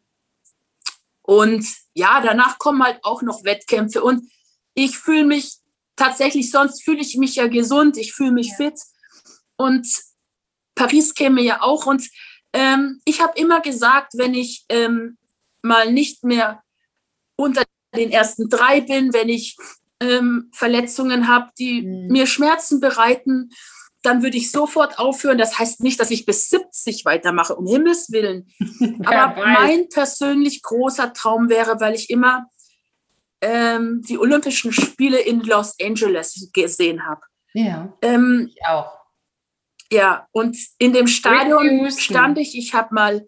und 1.21 1.65
ja, 1.93 2.21
danach 2.21 2.57
kommen 2.59 2.83
halt 2.83 2.99
auch 3.03 3.21
noch 3.21 3.43
Wettkämpfe. 3.43 4.03
Und 4.03 4.29
ich 4.73 4.97
fühle 4.97 5.25
mich 5.25 5.57
tatsächlich, 5.95 6.51
sonst 6.51 6.83
fühle 6.83 7.01
ich 7.01 7.17
mich 7.17 7.35
ja 7.35 7.47
gesund, 7.47 7.97
ich 7.97 8.13
fühle 8.13 8.31
mich 8.31 8.49
ja. 8.49 8.55
fit. 8.55 8.79
Und 9.55 9.87
Paris 10.75 11.13
käme 11.13 11.41
ja 11.41 11.61
auch. 11.61 11.85
Und 11.85 12.09
ähm, 12.53 13.01
ich 13.05 13.21
habe 13.21 13.39
immer 13.39 13.61
gesagt, 13.61 14.13
wenn 14.15 14.33
ich 14.33 14.65
ähm, 14.69 15.17
mal 15.61 15.91
nicht 15.91 16.23
mehr 16.23 16.63
unter 17.35 17.63
den 17.95 18.11
ersten 18.11 18.49
drei 18.49 18.81
bin, 18.81 19.13
wenn 19.13 19.29
ich 19.29 19.57
ähm, 19.99 20.49
Verletzungen 20.53 21.27
habe, 21.27 21.49
die 21.57 21.81
mhm. 21.81 22.07
mir 22.07 22.27
Schmerzen 22.27 22.79
bereiten, 22.79 23.51
dann 24.01 24.21
würde 24.21 24.37
ich 24.37 24.51
sofort 24.51 24.99
aufhören. 24.99 25.37
Das 25.37 25.57
heißt 25.57 25.81
nicht, 25.81 25.99
dass 25.99 26.11
ich 26.11 26.25
bis 26.25 26.49
70 26.49 27.05
weitermache, 27.05 27.55
um 27.55 27.65
Himmels 27.67 28.11
Willen. 28.11 28.47
Aber 29.05 29.35
mein 29.45 29.87
persönlich 29.89 30.61
großer 30.61 31.13
Traum 31.13 31.49
wäre, 31.49 31.79
weil 31.79 31.95
ich 31.95 32.09
immer 32.09 32.45
ähm, 33.41 34.01
die 34.07 34.17
Olympischen 34.17 34.73
Spiele 34.73 35.19
in 35.19 35.41
Los 35.41 35.75
Angeles 35.81 36.49
gesehen 36.53 37.05
habe. 37.05 37.21
Ja, 37.53 37.93
ähm, 38.01 38.49
ich 38.49 38.65
auch. 38.65 38.99
Ja, 39.91 40.27
und 40.31 40.57
in 40.79 40.91
dem 40.91 41.07
Stadion 41.07 41.89
stand 41.91 42.37
ich, 42.39 42.57
ich 42.57 42.73
habe 42.73 42.95
mal 42.95 43.27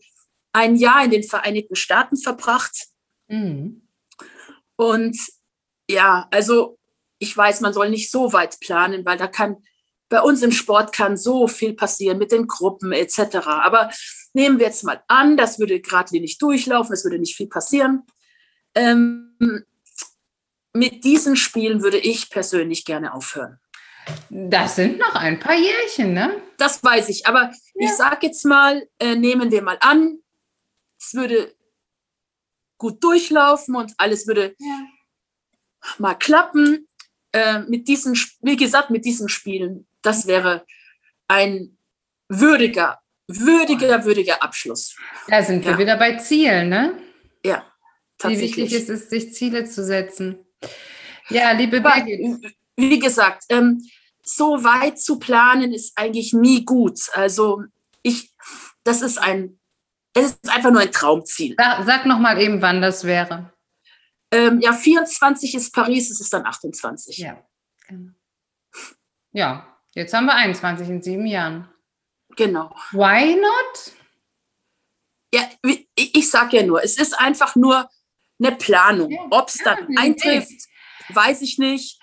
ein 0.51 0.75
Jahr 0.75 1.03
in 1.03 1.11
den 1.11 1.23
Vereinigten 1.23 1.75
Staaten 1.75 2.17
verbracht. 2.17 2.87
Mhm. 3.27 3.84
Und 4.75 5.17
ja, 5.89 6.27
also 6.31 6.77
ich 7.19 7.35
weiß, 7.35 7.61
man 7.61 7.73
soll 7.73 7.89
nicht 7.89 8.11
so 8.11 8.33
weit 8.33 8.59
planen, 8.59 9.05
weil 9.05 9.17
da 9.17 9.27
kann 9.27 9.57
bei 10.09 10.21
uns 10.21 10.41
im 10.43 10.51
Sport 10.51 10.93
kann 10.93 11.17
so 11.17 11.47
viel 11.47 11.73
passieren 11.73 12.17
mit 12.17 12.31
den 12.31 12.47
Gruppen 12.47 12.91
etc. 12.91 13.37
Aber 13.47 13.89
nehmen 14.33 14.59
wir 14.59 14.67
jetzt 14.67 14.83
mal 14.83 15.03
an, 15.07 15.37
das 15.37 15.59
würde 15.59 15.79
geradlinig 15.79 16.37
durchlaufen, 16.37 16.93
es 16.93 17.03
würde 17.03 17.19
nicht 17.19 17.35
viel 17.35 17.47
passieren. 17.47 18.03
Ähm, 18.75 19.35
mit 20.73 21.03
diesen 21.03 21.35
Spielen 21.35 21.81
würde 21.81 21.97
ich 21.97 22.29
persönlich 22.29 22.85
gerne 22.85 23.13
aufhören. 23.13 23.59
Das 24.29 24.75
sind 24.75 24.99
noch 24.99 25.15
ein 25.15 25.39
paar 25.39 25.55
Jährchen, 25.55 26.13
ne? 26.13 26.41
Das 26.57 26.83
weiß 26.83 27.09
ich. 27.09 27.25
Aber 27.25 27.43
ja. 27.43 27.51
ich 27.75 27.91
sage 27.91 28.27
jetzt 28.27 28.45
mal, 28.45 28.87
äh, 28.99 29.15
nehmen 29.15 29.49
wir 29.49 29.63
mal 29.63 29.77
an, 29.79 30.19
es 30.99 31.13
würde 31.15 31.55
gut 32.77 33.03
durchlaufen 33.03 33.75
und 33.75 33.93
alles 33.97 34.27
würde 34.27 34.55
ja. 34.59 34.87
mal 35.97 36.15
klappen. 36.15 36.87
Äh, 37.31 37.59
mit 37.67 37.87
diesen, 37.87 38.17
wie 38.41 38.55
gesagt, 38.55 38.89
mit 38.89 39.03
diesen 39.03 39.27
Spielen 39.27 39.87
das 40.05 40.27
wäre 40.27 40.65
ein 41.27 41.77
würdiger, 42.29 42.99
würdiger, 43.27 44.05
würdiger 44.05 44.41
Abschluss. 44.41 44.95
Da 45.27 45.41
sind 45.43 45.65
wir 45.65 45.73
ja. 45.73 45.77
wieder 45.77 45.97
bei 45.97 46.17
Zielen, 46.17 46.69
ne? 46.69 46.97
Ja, 47.43 47.65
tatsächlich. 48.17 48.55
Wie 48.55 48.61
wichtig 48.61 48.81
ist 48.81 48.89
es, 48.89 49.09
sich 49.09 49.33
Ziele 49.33 49.65
zu 49.65 49.83
setzen. 49.83 50.45
Ja, 51.29 51.51
liebe 51.51 51.79
Aber, 51.79 52.03
Birgit. 52.03 52.55
Wie 52.77 52.99
gesagt, 52.99 53.45
ähm, 53.49 53.81
so 54.21 54.63
weit 54.63 54.99
zu 54.99 55.17
planen 55.17 55.73
ist 55.73 55.97
eigentlich 55.97 56.33
nie 56.33 56.65
gut. 56.65 56.99
Also 57.13 57.63
ich, 58.01 58.33
das 58.83 59.01
ist 59.01 59.17
ein, 59.17 59.59
es 60.15 60.31
ist 60.31 60.49
einfach 60.49 60.71
nur 60.71 60.81
ein 60.81 60.91
Traumziel. 60.91 61.55
Sag, 61.57 61.85
sag 61.85 62.05
noch 62.05 62.19
mal 62.19 62.41
eben, 62.41 62.61
wann 62.61 62.81
das 62.81 63.03
wäre. 63.03 63.53
Ähm, 64.31 64.59
ja, 64.59 64.73
24 64.73 65.55
ist 65.55 65.73
Paris, 65.73 66.09
es 66.09 66.19
ist 66.19 66.33
dann 66.33 66.45
28. 66.45 67.17
Ja, 67.17 67.37
genau. 67.87 68.11
Ja, 69.31 69.75
Jetzt 69.95 70.13
haben 70.13 70.25
wir 70.25 70.35
21 70.35 70.89
in 70.89 71.01
sieben 71.01 71.25
Jahren. 71.25 71.69
Genau. 72.35 72.75
Why 72.91 73.35
not? 73.35 73.93
Ja, 75.33 75.49
ich, 75.95 76.15
ich 76.17 76.29
sage 76.29 76.57
ja 76.57 76.63
nur, 76.63 76.83
es 76.83 76.97
ist 76.97 77.17
einfach 77.17 77.55
nur 77.55 77.89
eine 78.39 78.55
Planung. 78.57 79.09
Ja, 79.09 79.21
Ob 79.29 79.47
es 79.47 79.57
dann 79.63 79.89
ja, 79.89 80.01
eintrifft, 80.01 80.51
nee. 80.51 81.15
weiß 81.15 81.41
ich 81.41 81.57
nicht. 81.57 82.01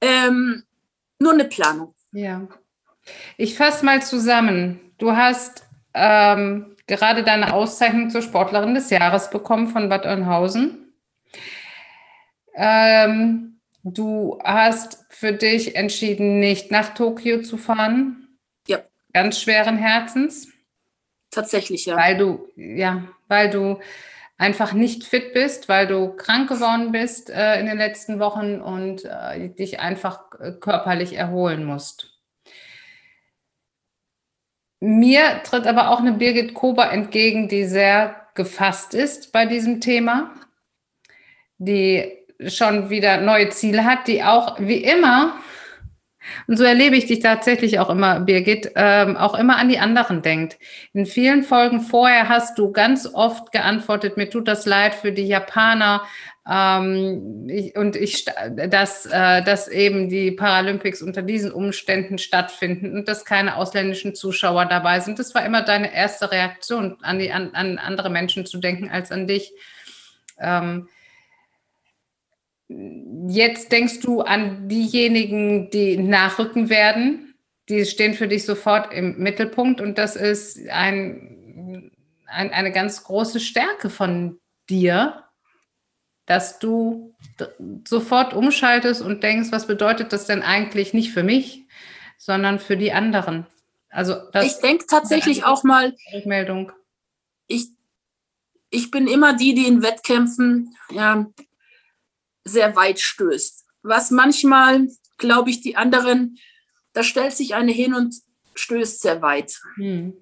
Ähm, 0.00 0.62
nur 1.18 1.32
eine 1.32 1.44
Planung. 1.44 1.96
Ja. 2.12 2.46
Ich 3.36 3.56
fasse 3.56 3.84
mal 3.84 4.00
zusammen. 4.00 4.94
Du 4.98 5.16
hast 5.16 5.66
ähm, 5.92 6.73
gerade 6.86 7.22
deine 7.22 7.52
Auszeichnung 7.52 8.10
zur 8.10 8.22
Sportlerin 8.22 8.74
des 8.74 8.90
Jahres 8.90 9.30
bekommen 9.30 9.68
von 9.68 9.88
Bad 9.88 10.06
Oeynhausen. 10.06 10.92
Ähm, 12.54 13.54
Du 13.84 14.38
hast 14.42 15.04
für 15.10 15.34
dich 15.34 15.76
entschieden, 15.76 16.40
nicht 16.40 16.70
nach 16.70 16.94
Tokio 16.94 17.42
zu 17.42 17.58
fahren. 17.58 18.38
Ja. 18.66 18.78
Ganz 19.12 19.38
schweren 19.38 19.76
Herzens. 19.76 20.48
Tatsächlich, 21.30 21.84
ja. 21.84 21.96
Weil 21.96 22.16
du, 22.16 22.48
ja, 22.56 23.02
weil 23.28 23.50
du 23.50 23.78
einfach 24.38 24.72
nicht 24.72 25.04
fit 25.04 25.34
bist, 25.34 25.68
weil 25.68 25.86
du 25.86 26.16
krank 26.16 26.48
geworden 26.48 26.92
bist 26.92 27.28
äh, 27.28 27.60
in 27.60 27.66
den 27.66 27.76
letzten 27.76 28.20
Wochen 28.20 28.62
und 28.62 29.04
äh, 29.04 29.50
dich 29.50 29.80
einfach 29.80 30.30
körperlich 30.60 31.12
erholen 31.12 31.66
musst. 31.66 32.13
Mir 34.80 35.42
tritt 35.44 35.66
aber 35.66 35.90
auch 35.90 36.00
eine 36.00 36.12
Birgit 36.12 36.54
Kober 36.54 36.90
entgegen, 36.92 37.48
die 37.48 37.64
sehr 37.64 38.16
gefasst 38.34 38.94
ist 38.94 39.32
bei 39.32 39.46
diesem 39.46 39.80
Thema, 39.80 40.34
die 41.58 42.12
schon 42.48 42.90
wieder 42.90 43.20
neue 43.20 43.48
Ziele 43.50 43.84
hat, 43.84 44.08
die 44.08 44.22
auch 44.22 44.58
wie 44.58 44.82
immer, 44.84 45.38
und 46.46 46.56
so 46.56 46.64
erlebe 46.64 46.96
ich 46.96 47.06
dich 47.06 47.20
tatsächlich 47.20 47.78
auch 47.78 47.90
immer, 47.90 48.20
Birgit, 48.20 48.72
ähm, 48.76 49.16
auch 49.16 49.34
immer 49.34 49.56
an 49.56 49.68
die 49.68 49.78
anderen 49.78 50.22
denkt. 50.22 50.58
In 50.92 51.06
vielen 51.06 51.42
Folgen 51.42 51.80
vorher 51.80 52.28
hast 52.28 52.58
du 52.58 52.72
ganz 52.72 53.06
oft 53.12 53.52
geantwortet, 53.52 54.16
mir 54.16 54.30
tut 54.30 54.48
das 54.48 54.66
leid 54.66 54.94
für 54.94 55.12
die 55.12 55.26
Japaner, 55.26 56.02
ähm, 56.48 57.48
ich, 57.48 57.76
und 57.76 57.96
ich, 57.96 58.24
dass, 58.24 59.06
äh, 59.06 59.42
dass 59.42 59.68
eben 59.68 60.08
die 60.08 60.30
Paralympics 60.30 61.02
unter 61.02 61.22
diesen 61.22 61.52
Umständen 61.52 62.18
stattfinden 62.18 62.96
und 62.96 63.08
dass 63.08 63.24
keine 63.24 63.56
ausländischen 63.56 64.14
Zuschauer 64.14 64.66
dabei 64.66 65.00
sind. 65.00 65.18
Das 65.18 65.34
war 65.34 65.44
immer 65.44 65.62
deine 65.62 65.94
erste 65.94 66.30
Reaktion, 66.30 66.98
an, 67.02 67.18
die, 67.18 67.32
an, 67.32 67.54
an 67.54 67.78
andere 67.78 68.10
Menschen 68.10 68.44
zu 68.46 68.58
denken 68.58 68.90
als 68.90 69.10
an 69.10 69.26
dich. 69.26 69.52
Ähm, 70.38 70.88
Jetzt 73.28 73.72
denkst 73.72 74.00
du 74.00 74.22
an 74.22 74.68
diejenigen, 74.68 75.70
die 75.70 75.96
nachrücken 75.98 76.70
werden. 76.70 77.34
Die 77.68 77.84
stehen 77.84 78.14
für 78.14 78.28
dich 78.28 78.44
sofort 78.44 78.92
im 78.92 79.18
Mittelpunkt 79.18 79.80
und 79.80 79.96
das 79.96 80.16
ist 80.16 80.68
ein, 80.68 81.90
ein, 82.26 82.50
eine 82.50 82.72
ganz 82.72 83.04
große 83.04 83.40
Stärke 83.40 83.90
von 83.90 84.38
dir, 84.68 85.23
dass 86.26 86.58
du 86.58 87.14
sofort 87.86 88.32
umschaltest 88.32 89.02
und 89.02 89.22
denkst, 89.22 89.52
was 89.52 89.66
bedeutet 89.66 90.12
das 90.12 90.26
denn 90.26 90.42
eigentlich 90.42 90.94
nicht 90.94 91.12
für 91.12 91.22
mich, 91.22 91.64
sondern 92.16 92.58
für 92.58 92.76
die 92.76 92.92
anderen. 92.92 93.46
Also 93.90 94.16
ich 94.42 94.54
denke 94.56 94.86
tatsächlich 94.86 95.44
auch 95.44 95.62
mal 95.62 95.94
Rückmeldung. 96.12 96.72
Ich, 97.46 97.68
ich 98.70 98.90
bin 98.90 99.06
immer 99.06 99.34
die, 99.34 99.54
die 99.54 99.66
in 99.66 99.82
Wettkämpfen 99.82 100.74
ja, 100.90 101.26
sehr 102.44 102.74
weit 102.74 102.98
stößt. 102.98 103.64
Was 103.82 104.10
manchmal, 104.10 104.88
glaube 105.18 105.50
ich, 105.50 105.60
die 105.60 105.76
anderen, 105.76 106.38
da 106.92 107.02
stellt 107.02 107.34
sich 107.34 107.54
eine 107.54 107.72
hin 107.72 107.94
und 107.94 108.14
stößt 108.54 109.02
sehr 109.02 109.20
weit. 109.22 109.60
Hm. 109.76 110.14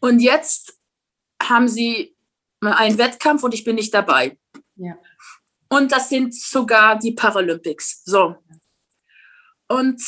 Und 0.00 0.20
jetzt 0.20 0.78
haben 1.42 1.68
sie 1.68 2.16
ein 2.60 2.98
Wettkampf 2.98 3.42
und 3.42 3.54
ich 3.54 3.64
bin 3.64 3.76
nicht 3.76 3.94
dabei. 3.94 4.38
Ja. 4.76 4.98
Und 5.68 5.92
das 5.92 6.08
sind 6.08 6.34
sogar 6.34 6.98
die 6.98 7.12
Paralympics. 7.12 8.04
So. 8.04 8.36
Und 9.68 10.00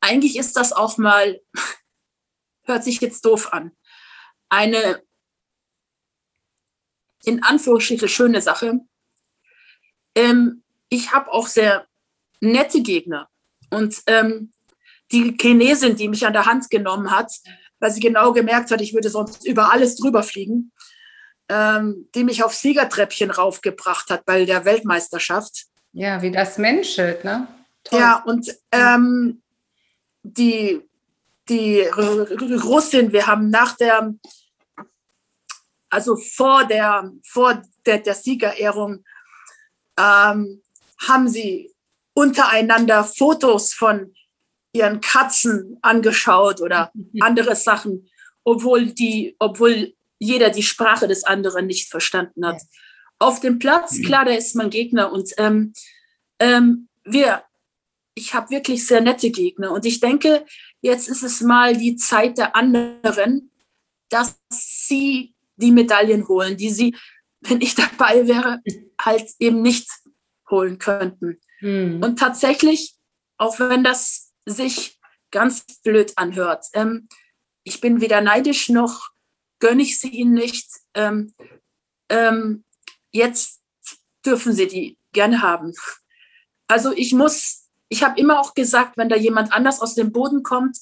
eigentlich 0.00 0.36
ist 0.36 0.56
das 0.56 0.72
auch 0.72 0.98
mal, 0.98 1.40
hört 2.64 2.84
sich 2.84 3.00
jetzt 3.00 3.24
doof 3.24 3.52
an, 3.52 3.72
eine 4.48 5.02
in 7.24 7.42
Anführungsstrichen 7.42 8.08
schöne 8.08 8.40
Sache. 8.40 8.80
Ähm, 10.14 10.64
ich 10.88 11.12
habe 11.12 11.30
auch 11.30 11.46
sehr 11.46 11.86
nette 12.40 12.82
Gegner. 12.82 13.28
Und 13.70 14.02
ähm, 14.06 14.52
die 15.12 15.36
Chinesin, 15.40 15.96
die 15.96 16.08
mich 16.08 16.26
an 16.26 16.32
der 16.32 16.46
Hand 16.46 16.70
genommen 16.70 17.10
hat, 17.10 17.32
weil 17.78 17.90
sie 17.90 18.00
genau 18.00 18.32
gemerkt 18.32 18.70
hat, 18.70 18.80
ich 18.80 18.94
würde 18.94 19.10
sonst 19.10 19.46
über 19.46 19.72
alles 19.72 19.96
drüber 19.96 20.22
fliegen, 20.22 20.72
ähm, 21.50 22.08
die 22.14 22.22
mich 22.22 22.44
auf 22.44 22.54
Siegertreppchen 22.54 23.32
raufgebracht 23.32 24.08
hat 24.08 24.24
bei 24.24 24.44
der 24.44 24.64
Weltmeisterschaft. 24.64 25.64
Ja, 25.92 26.22
wie 26.22 26.30
das 26.30 26.58
menschelt, 26.58 27.24
ne? 27.24 27.48
Toll. 27.82 27.98
Ja, 27.98 28.22
und 28.24 28.54
ähm, 28.70 29.42
die, 30.22 30.80
die 31.48 31.80
Russin, 31.82 33.12
wir 33.12 33.26
haben 33.26 33.50
nach 33.50 33.76
der, 33.76 34.14
also 35.88 36.16
vor 36.16 36.64
der, 36.66 37.10
vor 37.24 37.60
der, 37.84 37.98
der 37.98 38.14
Siegerehrung, 38.14 39.04
ähm, 39.98 40.62
haben 41.08 41.28
sie 41.28 41.74
untereinander 42.12 43.02
Fotos 43.02 43.74
von 43.74 44.14
ihren 44.70 45.00
Katzen 45.00 45.78
angeschaut 45.82 46.60
oder 46.60 46.92
andere 47.20 47.56
Sachen, 47.56 48.08
obwohl 48.44 48.86
die, 48.92 49.34
obwohl 49.40 49.94
jeder 50.20 50.50
die 50.50 50.62
Sprache 50.62 51.08
des 51.08 51.24
anderen 51.24 51.66
nicht 51.66 51.90
verstanden 51.90 52.46
hat. 52.46 52.60
Auf 53.18 53.40
dem 53.40 53.58
Platz, 53.58 53.98
mhm. 53.98 54.04
klar, 54.04 54.24
da 54.24 54.32
ist 54.32 54.54
mein 54.54 54.70
Gegner 54.70 55.10
und 55.12 55.30
ähm, 55.38 55.72
ähm, 56.38 56.88
wir, 57.04 57.42
ich 58.14 58.34
habe 58.34 58.50
wirklich 58.50 58.86
sehr 58.86 59.00
nette 59.00 59.30
Gegner 59.30 59.72
und 59.72 59.84
ich 59.84 59.98
denke, 59.98 60.44
jetzt 60.80 61.08
ist 61.08 61.22
es 61.22 61.40
mal 61.40 61.76
die 61.76 61.96
Zeit 61.96 62.38
der 62.38 62.54
anderen, 62.54 63.50
dass 64.10 64.38
sie 64.50 65.34
die 65.56 65.72
Medaillen 65.72 66.28
holen, 66.28 66.56
die 66.56 66.70
sie, 66.70 66.96
wenn 67.40 67.60
ich 67.60 67.74
dabei 67.74 68.26
wäre, 68.26 68.60
halt 69.00 69.28
eben 69.38 69.62
nicht 69.62 69.88
holen 70.50 70.78
könnten. 70.78 71.38
Mhm. 71.60 72.02
Und 72.02 72.18
tatsächlich, 72.18 72.94
auch 73.38 73.58
wenn 73.58 73.84
das 73.84 74.32
sich 74.46 74.98
ganz 75.30 75.64
blöd 75.82 76.12
anhört, 76.16 76.66
ähm, 76.74 77.08
ich 77.62 77.80
bin 77.80 78.00
weder 78.00 78.20
neidisch 78.20 78.68
noch 78.68 79.10
gönne 79.60 79.82
ich 79.82 80.00
sie 80.00 80.08
ihnen 80.08 80.34
nicht. 80.34 80.68
Ähm, 80.94 81.32
ähm, 82.08 82.64
jetzt 83.12 83.60
dürfen 84.26 84.52
sie 84.52 84.66
die 84.66 84.98
gerne 85.12 85.42
haben. 85.42 85.72
Also 86.66 86.92
ich 86.92 87.12
muss, 87.12 87.68
ich 87.88 88.02
habe 88.02 88.18
immer 88.18 88.40
auch 88.40 88.54
gesagt, 88.54 88.96
wenn 88.96 89.08
da 89.08 89.16
jemand 89.16 89.52
anders 89.52 89.80
aus 89.80 89.94
dem 89.94 90.12
Boden 90.12 90.42
kommt, 90.42 90.78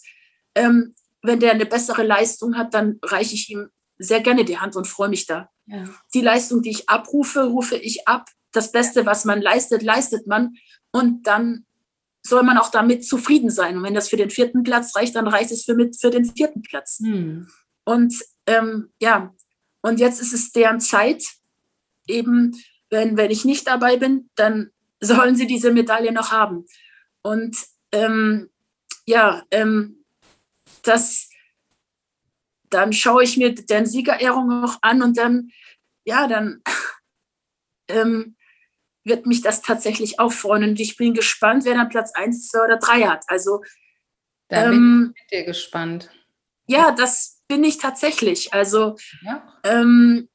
ähm, 0.55 0.95
wenn 1.23 1.41
der 1.41 1.53
eine 1.53 1.67
bessere 1.67 2.03
Leistung 2.03 2.57
hat, 2.57 2.75
dann 2.75 2.99
reiche 3.03 3.35
ich 3.35 3.51
ihm 3.51 3.69
sehr 3.99 4.21
gerne 4.21 4.45
die 4.45 4.59
Hand 4.59 4.77
und 4.77 4.87
freue 4.87 5.09
mich 5.09 5.27
da. 5.27 5.51
Ja. 5.67 5.85
Die 6.15 6.21
Leistung, 6.21 6.63
die 6.63 6.71
ich 6.71 6.89
abrufe, 6.89 7.45
rufe 7.45 7.77
ich 7.77 8.07
ab. 8.07 8.29
Das 8.53 8.73
Beste, 8.73 9.05
was 9.05 9.25
man 9.25 9.43
leistet, 9.43 9.83
leistet 9.83 10.27
man. 10.27 10.55
Und 10.93 11.27
dann 11.27 11.67
soll 12.23 12.43
man 12.43 12.59
auch 12.59 12.71
damit 12.71 13.07
zufrieden 13.07 13.51
sein. 13.51 13.77
Und 13.77 13.83
wenn 13.83 13.95
das 13.95 14.09
für 14.09 14.17
den 14.17 14.31
vierten 14.31 14.63
Platz 14.63 14.95
reicht, 14.95 15.17
dann 15.17 15.27
reicht 15.27 15.51
es 15.51 15.65
für, 15.65 15.75
mit, 15.75 16.01
für 16.01 16.11
den 16.11 16.25
vierten 16.25 16.63
Platz. 16.63 16.99
Hm. 17.03 17.49
Und 17.85 18.15
ähm, 18.49 18.91
ja, 18.99 19.35
und 19.83 20.01
jetzt 20.01 20.21
ist 20.21 20.33
es 20.33 20.53
deren 20.53 20.81
Zeit, 20.81 21.23
eben, 22.07 22.57
wenn, 22.91 23.17
wenn 23.17 23.31
ich 23.31 23.45
nicht 23.45 23.67
dabei 23.67 23.97
bin, 23.99 24.31
dann 24.35 24.71
sollen 25.01 25.37
sie 25.37 25.47
diese 25.47 25.73
Medaille 25.73 26.13
noch 26.13 26.33
haben. 26.33 26.67
Und 27.23 27.57
ähm, 27.93 28.51
ja, 29.07 29.45
ähm, 29.51 30.05
das, 30.83 31.29
dann 32.71 32.93
schaue 32.93 33.23
ich 33.23 33.37
mir 33.37 33.55
deren 33.55 33.87
Siegerehrung 33.87 34.49
noch 34.49 34.79
an 34.83 35.03
und 35.03 35.17
dann, 35.19 35.51
ja, 36.05 36.27
dann 36.27 36.63
ähm, 37.89 38.37
wird 39.05 39.27
mich 39.27 39.43
das 39.43 39.63
tatsächlich 39.63 40.19
auch 40.19 40.33
freuen. 40.33 40.71
Und 40.71 40.81
ich 40.81 40.97
bin 40.97 41.15
gespannt, 41.15 41.65
wer 41.65 41.75
dann 41.75 41.89
Platz 41.89 42.13
1, 42.15 42.49
2 42.49 42.65
oder 42.65 42.77
3 42.79 43.03
hat. 43.09 43.25
Also, 43.29 43.63
da 44.49 44.65
bin 44.65 44.73
ähm, 44.73 45.15
ich 45.15 45.23
mit 45.23 45.31
dir 45.33 45.45
gespannt. 45.45 46.11
Ja, 46.67 46.93
das, 46.93 47.38
bin 47.49 47.65
ich 47.65 47.79
tatsächlich. 47.79 48.53
Also 48.53 48.97
ja. 49.23 49.43
ähm, 49.65 50.29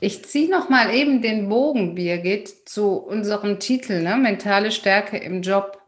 ich 0.00 0.24
ziehe 0.24 0.50
noch 0.50 0.68
mal 0.68 0.92
eben 0.92 1.22
den 1.22 1.48
Bogen, 1.48 1.94
Birgit, 1.94 2.68
zu 2.68 2.96
unserem 2.96 3.60
Titel, 3.60 4.02
ne? 4.02 4.16
mentale 4.16 4.70
Stärke 4.70 5.16
im 5.16 5.42
Job. 5.42 5.80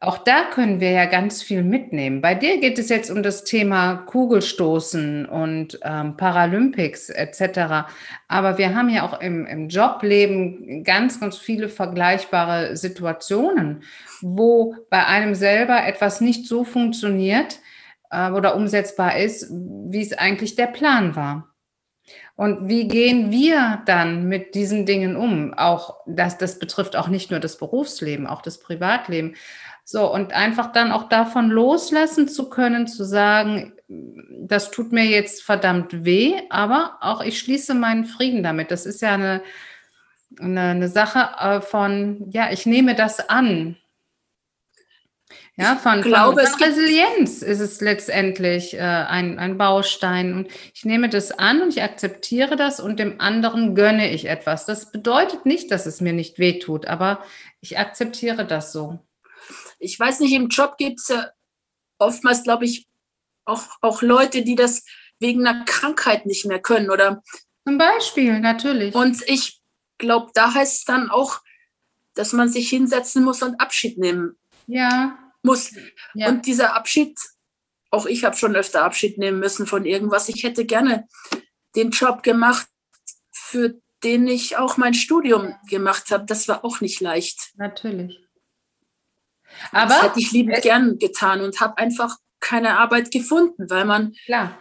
Auch 0.00 0.18
da 0.18 0.44
können 0.52 0.80
wir 0.80 0.90
ja 0.90 1.06
ganz 1.06 1.42
viel 1.42 1.62
mitnehmen. 1.62 2.20
Bei 2.20 2.34
dir 2.34 2.60
geht 2.60 2.78
es 2.78 2.90
jetzt 2.90 3.10
um 3.10 3.22
das 3.22 3.44
Thema 3.44 4.04
Kugelstoßen 4.06 5.24
und 5.24 5.78
ähm, 5.82 6.16
Paralympics 6.18 7.08
etc. 7.08 7.88
Aber 8.28 8.58
wir 8.58 8.74
haben 8.74 8.90
ja 8.90 9.04
auch 9.06 9.18
im, 9.20 9.46
im 9.46 9.68
Jobleben 9.70 10.84
ganz, 10.84 11.20
ganz 11.20 11.38
viele 11.38 11.70
vergleichbare 11.70 12.76
Situationen, 12.76 13.82
wo 14.20 14.76
bei 14.90 15.06
einem 15.06 15.34
selber 15.34 15.86
etwas 15.86 16.20
nicht 16.20 16.46
so 16.48 16.64
funktioniert, 16.64 17.60
äh, 18.14 18.30
oder 18.30 18.54
umsetzbar 18.54 19.18
ist, 19.18 19.50
wie 19.50 20.00
es 20.00 20.12
eigentlich 20.12 20.54
der 20.54 20.68
Plan 20.68 21.16
war. 21.16 21.54
Und 22.36 22.68
wie 22.68 22.88
gehen 22.88 23.30
wir 23.30 23.82
dann 23.86 24.26
mit 24.26 24.54
diesen 24.54 24.86
Dingen 24.86 25.16
um? 25.16 25.54
Auch 25.54 26.00
das, 26.06 26.36
das 26.36 26.58
betrifft 26.58 26.96
auch 26.96 27.08
nicht 27.08 27.30
nur 27.30 27.40
das 27.40 27.58
Berufsleben, 27.58 28.26
auch 28.26 28.42
das 28.42 28.58
Privatleben. 28.58 29.36
So, 29.84 30.12
und 30.12 30.32
einfach 30.32 30.72
dann 30.72 30.90
auch 30.90 31.08
davon 31.08 31.50
loslassen 31.50 32.28
zu 32.28 32.48
können, 32.48 32.86
zu 32.86 33.04
sagen, 33.04 33.74
das 33.88 34.70
tut 34.70 34.92
mir 34.92 35.04
jetzt 35.04 35.42
verdammt 35.42 36.04
weh, 36.04 36.34
aber 36.50 36.96
auch 37.00 37.20
ich 37.20 37.38
schließe 37.38 37.74
meinen 37.74 38.04
Frieden 38.04 38.42
damit. 38.42 38.70
Das 38.70 38.86
ist 38.86 39.02
ja 39.02 39.14
eine, 39.14 39.42
eine, 40.40 40.60
eine 40.60 40.88
Sache 40.88 41.28
äh, 41.38 41.60
von, 41.60 42.26
ja, 42.30 42.50
ich 42.50 42.66
nehme 42.66 42.94
das 42.94 43.28
an. 43.28 43.76
Ja, 45.56 45.76
von, 45.76 46.02
glaube, 46.02 46.44
von 46.44 46.62
Resilienz 46.62 47.42
ist 47.42 47.60
es 47.60 47.80
letztendlich 47.80 48.74
äh, 48.74 48.80
ein, 48.80 49.38
ein 49.38 49.56
Baustein. 49.56 50.34
Und 50.34 50.48
ich 50.74 50.84
nehme 50.84 51.08
das 51.08 51.30
an 51.30 51.62
und 51.62 51.68
ich 51.68 51.82
akzeptiere 51.82 52.56
das 52.56 52.80
und 52.80 52.98
dem 52.98 53.20
anderen 53.20 53.76
gönne 53.76 54.10
ich 54.10 54.24
etwas. 54.24 54.66
Das 54.66 54.90
bedeutet 54.90 55.46
nicht, 55.46 55.70
dass 55.70 55.86
es 55.86 56.00
mir 56.00 56.12
nicht 56.12 56.40
wehtut, 56.40 56.86
aber 56.86 57.22
ich 57.60 57.78
akzeptiere 57.78 58.44
das 58.44 58.72
so. 58.72 58.98
Ich 59.78 59.98
weiß 59.98 60.20
nicht, 60.20 60.32
im 60.32 60.48
Job 60.48 60.76
gibt 60.76 60.98
es 60.98 61.08
ja 61.08 61.30
oftmals, 61.98 62.42
glaube 62.42 62.64
ich, 62.64 62.88
auch, 63.44 63.62
auch 63.80 64.02
Leute, 64.02 64.42
die 64.42 64.56
das 64.56 64.84
wegen 65.20 65.46
einer 65.46 65.64
Krankheit 65.64 66.26
nicht 66.26 66.46
mehr 66.46 66.60
können 66.60 66.90
oder 66.90 67.22
zum 67.64 67.78
Beispiel, 67.78 68.40
natürlich. 68.40 68.94
Und 68.94 69.22
ich 69.28 69.60
glaube, 69.98 70.32
da 70.34 70.52
heißt 70.52 70.78
es 70.78 70.84
dann 70.84 71.10
auch, 71.10 71.40
dass 72.14 72.32
man 72.32 72.48
sich 72.48 72.68
hinsetzen 72.68 73.22
muss 73.22 73.42
und 73.42 73.60
Abschied 73.60 73.98
nehmen 73.98 74.36
ja 74.66 75.18
muss. 75.44 75.72
Ja. 76.14 76.28
Und 76.28 76.46
dieser 76.46 76.74
Abschied, 76.74 77.18
auch 77.90 78.06
ich 78.06 78.24
habe 78.24 78.36
schon 78.36 78.56
öfter 78.56 78.82
Abschied 78.82 79.18
nehmen 79.18 79.38
müssen 79.38 79.66
von 79.66 79.84
irgendwas. 79.84 80.28
Ich 80.28 80.42
hätte 80.42 80.64
gerne 80.64 81.06
den 81.76 81.90
Job 81.90 82.22
gemacht, 82.22 82.66
für 83.30 83.80
den 84.02 84.26
ich 84.26 84.56
auch 84.56 84.76
mein 84.76 84.94
Studium 84.94 85.54
gemacht 85.68 86.10
habe. 86.10 86.24
Das 86.26 86.48
war 86.48 86.64
auch 86.64 86.80
nicht 86.80 87.00
leicht. 87.00 87.52
Natürlich. 87.56 88.20
Aber 89.70 89.88
das 89.88 90.02
hätte 90.02 90.20
ich 90.20 90.32
liebend 90.32 90.62
gern 90.62 90.98
getan 90.98 91.40
und 91.40 91.60
habe 91.60 91.78
einfach 91.78 92.16
keine 92.40 92.78
Arbeit 92.78 93.10
gefunden, 93.10 93.70
weil 93.70 93.84
man 93.84 94.14
Klar. 94.26 94.58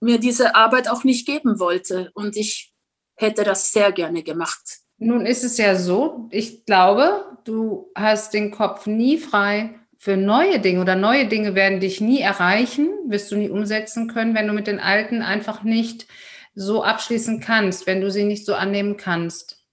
mir 0.00 0.18
diese 0.18 0.54
Arbeit 0.54 0.88
auch 0.88 1.04
nicht 1.04 1.26
geben 1.26 1.58
wollte. 1.58 2.10
Und 2.14 2.36
ich 2.36 2.72
hätte 3.16 3.44
das 3.44 3.72
sehr 3.72 3.92
gerne 3.92 4.22
gemacht. 4.22 4.78
Nun 4.98 5.26
ist 5.26 5.42
es 5.42 5.58
ja 5.58 5.76
so, 5.76 6.28
ich 6.30 6.64
glaube, 6.64 7.38
du 7.44 7.90
hast 7.94 8.32
den 8.32 8.50
Kopf 8.50 8.86
nie 8.86 9.18
frei 9.18 9.80
für 10.04 10.18
neue 10.18 10.60
Dinge 10.60 10.82
oder 10.82 10.96
neue 10.96 11.28
Dinge 11.28 11.54
werden 11.54 11.80
dich 11.80 12.02
nie 12.02 12.20
erreichen, 12.20 12.90
wirst 13.06 13.32
du 13.32 13.36
nie 13.36 13.48
umsetzen 13.48 14.06
können, 14.06 14.34
wenn 14.34 14.46
du 14.46 14.52
mit 14.52 14.66
den 14.66 14.78
alten 14.78 15.22
einfach 15.22 15.62
nicht 15.62 16.06
so 16.54 16.84
abschließen 16.84 17.40
kannst, 17.40 17.86
wenn 17.86 18.02
du 18.02 18.10
sie 18.10 18.24
nicht 18.24 18.44
so 18.44 18.54
annehmen 18.54 18.98
kannst. 18.98 19.64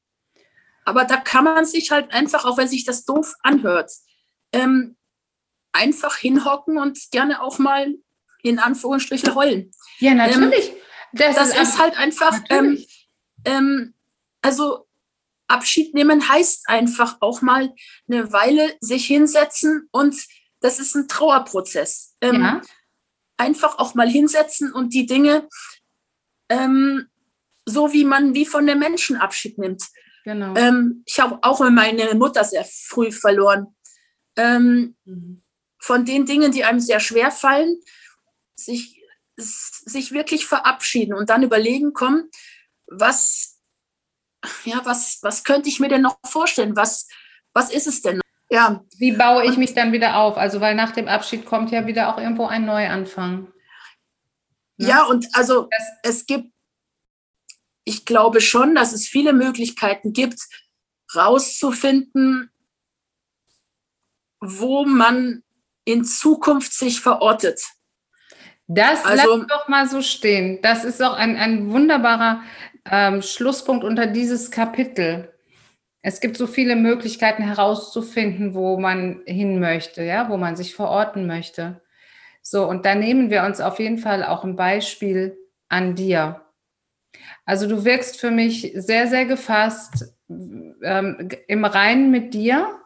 Aber 0.86 1.04
da 1.04 1.18
kann 1.18 1.44
man 1.44 1.66
sich 1.66 1.92
halt 1.92 2.14
einfach, 2.14 2.46
auch 2.46 2.58
wenn 2.58 2.70
sich 2.70 2.86
das 2.86 3.04
doof 3.04 3.36
anhört, 3.44 3.92
ähm, 4.54 4.96
einfach 5.74 6.16
hinhocken 6.16 6.78
und 6.78 6.98
gerne 7.12 7.42
auch 7.42 7.60
mal 7.60 7.94
in 8.42 8.58
Anführungsstrichen 8.58 9.36
heulen. 9.36 9.72
Ja, 10.00 10.14
natürlich. 10.14 10.70
Ähm, 10.70 10.76
das, 11.12 11.36
das, 11.36 11.50
ist, 11.50 11.62
ist 11.62 11.78
halt 11.78 12.00
einfach, 12.00 12.40
ähm, 12.50 12.82
ähm, 13.44 13.94
also 14.42 14.88
Abschied 15.52 15.94
nehmen 15.94 16.28
heißt 16.28 16.70
einfach 16.70 17.18
auch 17.20 17.42
mal 17.42 17.74
eine 18.10 18.32
Weile 18.34 18.76
sich 18.82 19.06
hinsetzen 19.06 19.88
und 19.92 20.16
das 20.60 20.80
ist 20.80 20.96
ein 20.96 21.08
Trauerprozess. 21.08 22.16
Ähm, 22.22 22.42
ja. 22.42 22.62
Einfach 23.38 23.80
auch 23.80 23.96
mal 23.96 24.10
hinsetzen 24.10 24.72
und 24.72 24.94
die 24.94 25.06
Dinge 25.06 25.48
ähm, 26.50 27.08
so 27.66 27.94
wie 27.94 28.04
man 28.06 28.34
wie 28.34 28.46
von 28.46 28.66
den 28.68 28.80
Menschen 28.80 29.16
Abschied 29.16 29.58
nimmt. 29.58 29.84
Genau. 30.24 30.54
Ähm, 30.56 31.04
ich 31.06 31.20
habe 31.20 31.40
auch 31.42 31.60
meine 31.70 32.14
Mutter 32.16 32.44
sehr 32.44 32.66
früh 32.66 33.12
verloren. 33.12 33.68
Ähm, 34.38 34.96
Mhm. 35.06 35.44
von 35.80 36.06
den 36.06 36.26
Dingen, 36.26 36.52
die 36.52 36.64
einem 36.64 36.80
sehr 36.80 37.00
schwer 37.00 37.32
fallen, 37.32 37.80
sich, 38.56 39.02
sich 39.36 40.12
wirklich 40.12 40.46
verabschieden 40.46 41.14
und 41.14 41.30
dann 41.30 41.44
überlegen, 41.44 41.92
komm, 41.94 42.30
was, 42.86 43.51
ja, 44.66 44.82
was, 44.86 45.20
was 45.22 45.44
könnte 45.44 45.70
ich 45.70 45.80
mir 45.80 45.90
denn 45.90 46.02
noch 46.02 46.18
vorstellen? 46.26 46.76
Was, 46.76 47.08
was 47.54 47.72
ist 47.72 47.88
es 47.88 48.02
denn? 48.02 48.18
noch? 48.18 48.22
Ja, 48.50 48.84
Wie 48.98 49.14
baue 49.14 49.46
ich 49.46 49.56
mich 49.58 49.74
dann 49.74 49.92
wieder 49.94 50.18
auf? 50.18 50.38
Also, 50.38 50.60
weil 50.60 50.76
nach 50.76 50.92
dem 50.92 51.08
Abschied 51.08 51.46
kommt 51.46 51.72
ja 51.72 51.88
wieder 51.88 52.14
auch 52.14 52.18
irgendwo 52.20 52.48
ein 52.48 52.66
Neuanfang. 52.66 53.52
Ja. 54.78 54.88
ja, 54.88 55.04
und 55.06 55.28
also 55.34 55.70
Das, 55.72 56.18
es 56.18 56.26
gibt, 56.26 56.52
ich 57.86 58.06
glaube 58.06 58.42
schon, 58.42 58.76
dass 58.76 58.92
es 58.94 59.08
viele 59.08 59.32
Möglichkeiten 59.34 60.12
gibt, 60.12 60.40
rauszufinden, 61.16 62.52
wo 64.40 64.86
man 64.86 65.44
in 65.86 66.04
Zukunft 66.04 66.74
sich 66.74 67.00
verortet. 67.02 67.62
das 68.68 69.04
Also- 69.06 69.36
lass 69.38 69.48
doch 69.48 69.68
mal 69.68 69.88
so 69.88 70.02
stehen. 70.02 70.62
Das 70.62 70.84
ist 70.86 71.02
auch 71.02 71.14
ein, 71.14 71.36
ein 71.36 71.70
wunderbarer 71.70 72.42
ähm, 72.90 73.22
Schlusspunkt 73.22 73.84
unter 73.84 74.08
dieses 74.08 74.52
Kapitel. 74.52 75.34
Es 76.02 76.20
gibt 76.20 76.38
so 76.38 76.48
viele 76.48 76.76
Möglichkeiten 76.76 77.44
herauszufinden, 77.44 78.54
wo 78.56 78.80
man 78.80 79.22
hin 79.26 79.60
möchte, 79.60 80.04
ja, 80.04 80.30
wo 80.30 80.38
man 80.38 80.56
sich 80.56 80.74
verorten 80.74 81.28
möchte. 81.28 81.82
So, 82.42 82.68
und 82.68 82.86
da 82.86 82.96
nehmen 82.96 83.30
wir 83.30 83.44
uns 83.44 83.62
auf 83.62 83.80
jeden 83.80 84.00
Fall 84.00 84.24
auch 84.24 84.44
ein 84.44 84.56
Beispiel 84.56 85.38
an 85.70 85.96
dir. 85.96 86.42
Also 87.46 87.68
du 87.68 87.86
wirkst 87.86 88.20
für 88.20 88.32
mich 88.32 88.72
sehr, 88.76 89.08
sehr 89.08 89.26
gefasst, 89.26 90.16
ähm, 90.30 91.30
im 91.48 91.66
Reinen 91.66 92.10
mit 92.10 92.34
dir, 92.34 92.80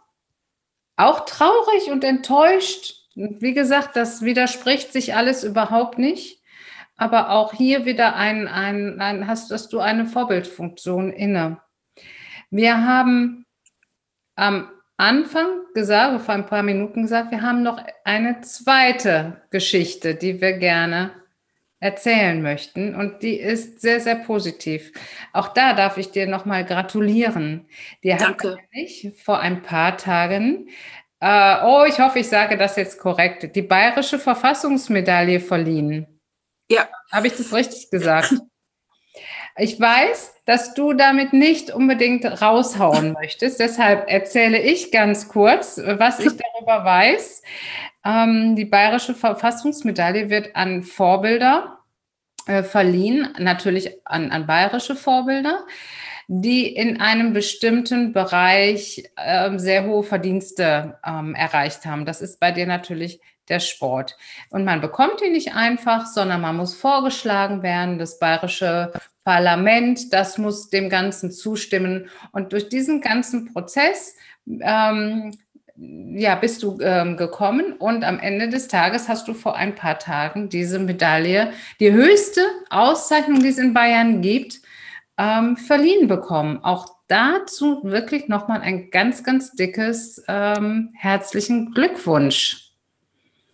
auch 0.98 1.26
traurig 1.26 1.92
und 1.92 2.04
enttäuscht. 2.04 2.96
Wie 3.16 3.54
gesagt, 3.54 3.96
das 3.96 4.24
widerspricht 4.24 4.92
sich 4.92 5.16
alles 5.16 5.44
überhaupt 5.44 5.98
nicht. 6.00 6.42
Aber 6.98 7.32
auch 7.32 7.54
hier 7.54 7.86
wieder 7.86 8.16
ein, 8.16 8.48
ein, 8.48 9.02
ein 9.02 9.28
hast, 9.28 9.52
hast 9.52 9.74
du 9.74 9.80
eine 9.80 10.06
Vorbildfunktion 10.06 11.12
inne. 11.12 11.60
Wir 12.50 12.86
haben 12.86 13.46
am 14.36 14.70
Anfang 14.98 15.48
gesagt, 15.74 16.22
vor 16.22 16.36
ein 16.36 16.46
paar 16.46 16.64
Minuten 16.64 17.04
gesagt, 17.04 17.32
wir 17.32 17.42
haben 17.42 17.64
noch 17.64 17.82
eine 18.06 18.42
zweite 18.42 19.42
Geschichte, 19.50 20.16
die 20.16 20.40
wir 20.40 20.54
gerne 20.54 21.12
erzählen 21.80 22.42
möchten. 22.42 22.96
Und 22.96 23.22
die 23.22 23.36
ist 23.36 23.82
sehr, 23.82 24.00
sehr 24.00 24.16
positiv. 24.16 24.94
Auch 25.34 25.50
da 25.50 25.74
darf 25.74 25.98
ich 25.98 26.12
dir 26.12 26.28
nochmal 26.28 26.66
gratulieren. 26.66 27.68
Dir 28.04 28.16
hat 28.16 28.22
Danke. 28.22 28.58
ich 28.72 29.12
vor 29.22 29.40
ein 29.40 29.62
paar 29.62 29.98
Tagen, 29.98 30.70
äh, 31.20 31.58
oh, 31.64 31.86
ich 31.88 32.00
hoffe, 32.00 32.20
ich 32.20 32.28
sage 32.28 32.58
das 32.58 32.76
jetzt 32.76 33.00
korrekt, 33.00 33.56
die 33.56 33.62
Bayerische 33.62 34.20
Verfassungsmedaille 34.20 35.40
verliehen. 35.40 36.15
Ja. 36.70 36.88
Habe 37.12 37.28
ich 37.28 37.36
das 37.36 37.54
richtig 37.54 37.90
gesagt? 37.90 38.34
Ich 39.58 39.80
weiß, 39.80 40.36
dass 40.46 40.74
du 40.74 40.94
damit 40.94 41.32
nicht 41.32 41.72
unbedingt 41.72 42.26
raushauen 42.42 43.14
möchtest. 43.22 43.60
Deshalb 43.60 44.10
erzähle 44.10 44.60
ich 44.60 44.92
ganz 44.92 45.30
kurz, 45.30 45.78
was 45.78 46.20
ich 46.20 46.34
darüber 46.36 46.84
weiß. 46.84 47.42
Ähm, 48.06 48.56
die 48.56 48.66
Bayerische 48.66 49.16
Verfassungsmedaille 49.16 50.30
wird 50.30 50.56
an 50.56 50.84
Vorbilder 50.84 51.80
äh, 52.48 52.64
verliehen, 52.64 53.34
natürlich 53.40 54.06
an, 54.06 54.32
an 54.32 54.46
bayerische 54.46 54.96
Vorbilder, 54.96 55.66
die 56.28 56.68
in 56.68 57.00
einem 57.00 57.34
bestimmten 57.34 58.14
Bereich 58.14 59.04
ähm, 59.18 59.58
sehr 59.58 59.86
hohe 59.86 60.04
Verdienste 60.04 61.00
ähm, 61.06 61.34
erreicht 61.34 61.86
haben. 61.86 62.06
Das 62.06 62.22
ist 62.22 62.40
bei 62.40 62.52
dir 62.52 62.68
natürlich 62.68 63.22
der 63.50 63.60
Sport. 63.60 64.18
Und 64.50 64.66
man 64.66 64.82
bekommt 64.82 65.22
ihn 65.22 65.34
nicht 65.34 65.54
einfach, 65.54 66.06
sondern 66.06 66.42
man 66.42 66.58
muss 66.58 66.76
vorgeschlagen 66.76 67.64
werden. 67.64 68.00
Das 68.00 68.20
bayerische 68.20 68.94
Parlament, 69.24 70.14
das 70.14 70.38
muss 70.38 70.70
dem 70.70 70.90
Ganzen 70.90 71.32
zustimmen. 71.32 72.10
Und 72.32 72.54
durch 72.54 72.70
diesen 72.70 73.02
ganzen 73.02 73.52
Prozess 73.54 74.16
ähm, 74.62 75.32
ja, 75.78 76.36
bist 76.36 76.64
du 76.64 76.78
ähm, 76.82 77.18
gekommen 77.18 77.74
und 77.74 78.06
am 78.06 78.20
Ende 78.20 78.48
des 78.48 78.68
Tages 78.70 79.10
hast 79.10 79.28
du 79.28 79.34
vor 79.34 79.56
ein 79.56 79.76
paar 79.76 80.00
Tagen 80.00 80.48
diese 80.48 80.80
Medaille, 80.80 81.52
die 81.80 81.92
höchste 81.92 82.42
Auszeichnung, 82.70 83.42
die 83.42 83.50
es 83.50 83.58
in 83.58 83.74
Bayern 83.74 84.22
gibt, 84.22 84.62
ähm, 85.18 85.58
verliehen 85.58 86.08
bekommen. 86.08 86.64
Auch 86.64 86.96
dazu 87.08 87.82
wirklich 87.84 88.28
nochmal 88.30 88.62
ein 88.62 88.90
ganz, 88.90 89.24
ganz 89.24 89.52
dickes 89.52 90.24
ähm, 90.28 90.92
herzlichen 90.94 91.72
Glückwunsch. 91.72 92.65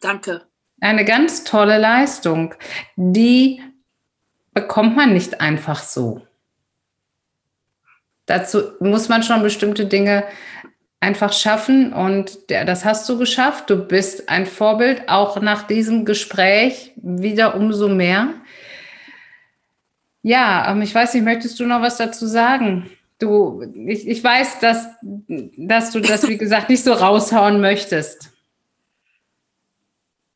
Danke. 0.01 0.41
Eine 0.81 1.05
ganz 1.05 1.43
tolle 1.43 1.77
Leistung, 1.77 2.55
die 2.95 3.61
bekommt 4.53 4.97
man 4.97 5.13
nicht 5.13 5.39
einfach 5.39 5.81
so. 5.83 6.21
Dazu 8.25 8.73
muss 8.79 9.07
man 9.07 9.23
schon 9.23 9.43
bestimmte 9.43 9.85
Dinge 9.85 10.25
einfach 10.99 11.33
schaffen 11.33 11.93
und 11.93 12.39
das 12.49 12.85
hast 12.85 13.07
du 13.09 13.17
geschafft. 13.17 13.69
Du 13.69 13.75
bist 13.75 14.29
ein 14.29 14.45
Vorbild, 14.45 15.07
auch 15.07 15.39
nach 15.41 15.63
diesem 15.63 16.05
Gespräch 16.05 16.93
wieder 16.95 17.55
umso 17.55 17.87
mehr. 17.87 18.33
Ja, 20.23 20.71
ähm, 20.71 20.81
ich 20.81 20.93
weiß 20.93 21.13
nicht, 21.13 21.23
möchtest 21.23 21.59
du 21.59 21.65
noch 21.65 21.81
was 21.81 21.97
dazu 21.97 22.27
sagen? 22.27 22.89
Du, 23.17 23.63
ich, 23.87 24.07
ich 24.07 24.23
weiß, 24.23 24.59
dass, 24.59 24.87
dass 25.57 25.91
du 25.91 25.99
das, 25.99 26.27
wie 26.27 26.37
gesagt, 26.37 26.69
nicht 26.69 26.83
so 26.83 26.93
raushauen 26.93 27.61
möchtest. 27.61 28.30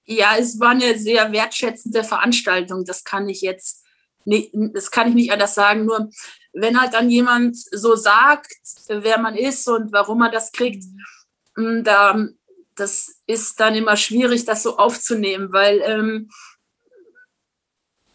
Ja, 0.05 0.35
es 0.37 0.59
war 0.59 0.69
eine 0.69 0.97
sehr 0.97 1.31
wertschätzende 1.31 2.03
Veranstaltung. 2.03 2.85
Das 2.85 3.03
kann 3.03 3.27
ich 3.27 3.41
jetzt 3.41 3.83
nicht, 4.23 4.51
das 4.53 4.91
kann 4.91 5.09
ich 5.09 5.15
nicht 5.15 5.31
anders 5.31 5.55
sagen. 5.55 5.85
Nur 5.85 6.09
wenn 6.53 6.79
halt 6.79 6.93
dann 6.93 7.09
jemand 7.09 7.57
so 7.57 7.95
sagt, 7.95 8.55
wer 8.87 9.19
man 9.19 9.35
ist 9.35 9.67
und 9.67 9.91
warum 9.91 10.19
man 10.19 10.31
das 10.31 10.51
kriegt, 10.51 10.83
mm, 11.55 11.83
da, 11.83 12.27
das 12.75 13.21
ist 13.25 13.59
dann 13.59 13.75
immer 13.75 13.97
schwierig, 13.97 14.45
das 14.45 14.63
so 14.63 14.77
aufzunehmen, 14.77 15.51
weil 15.51 15.81
ähm, 15.83 16.29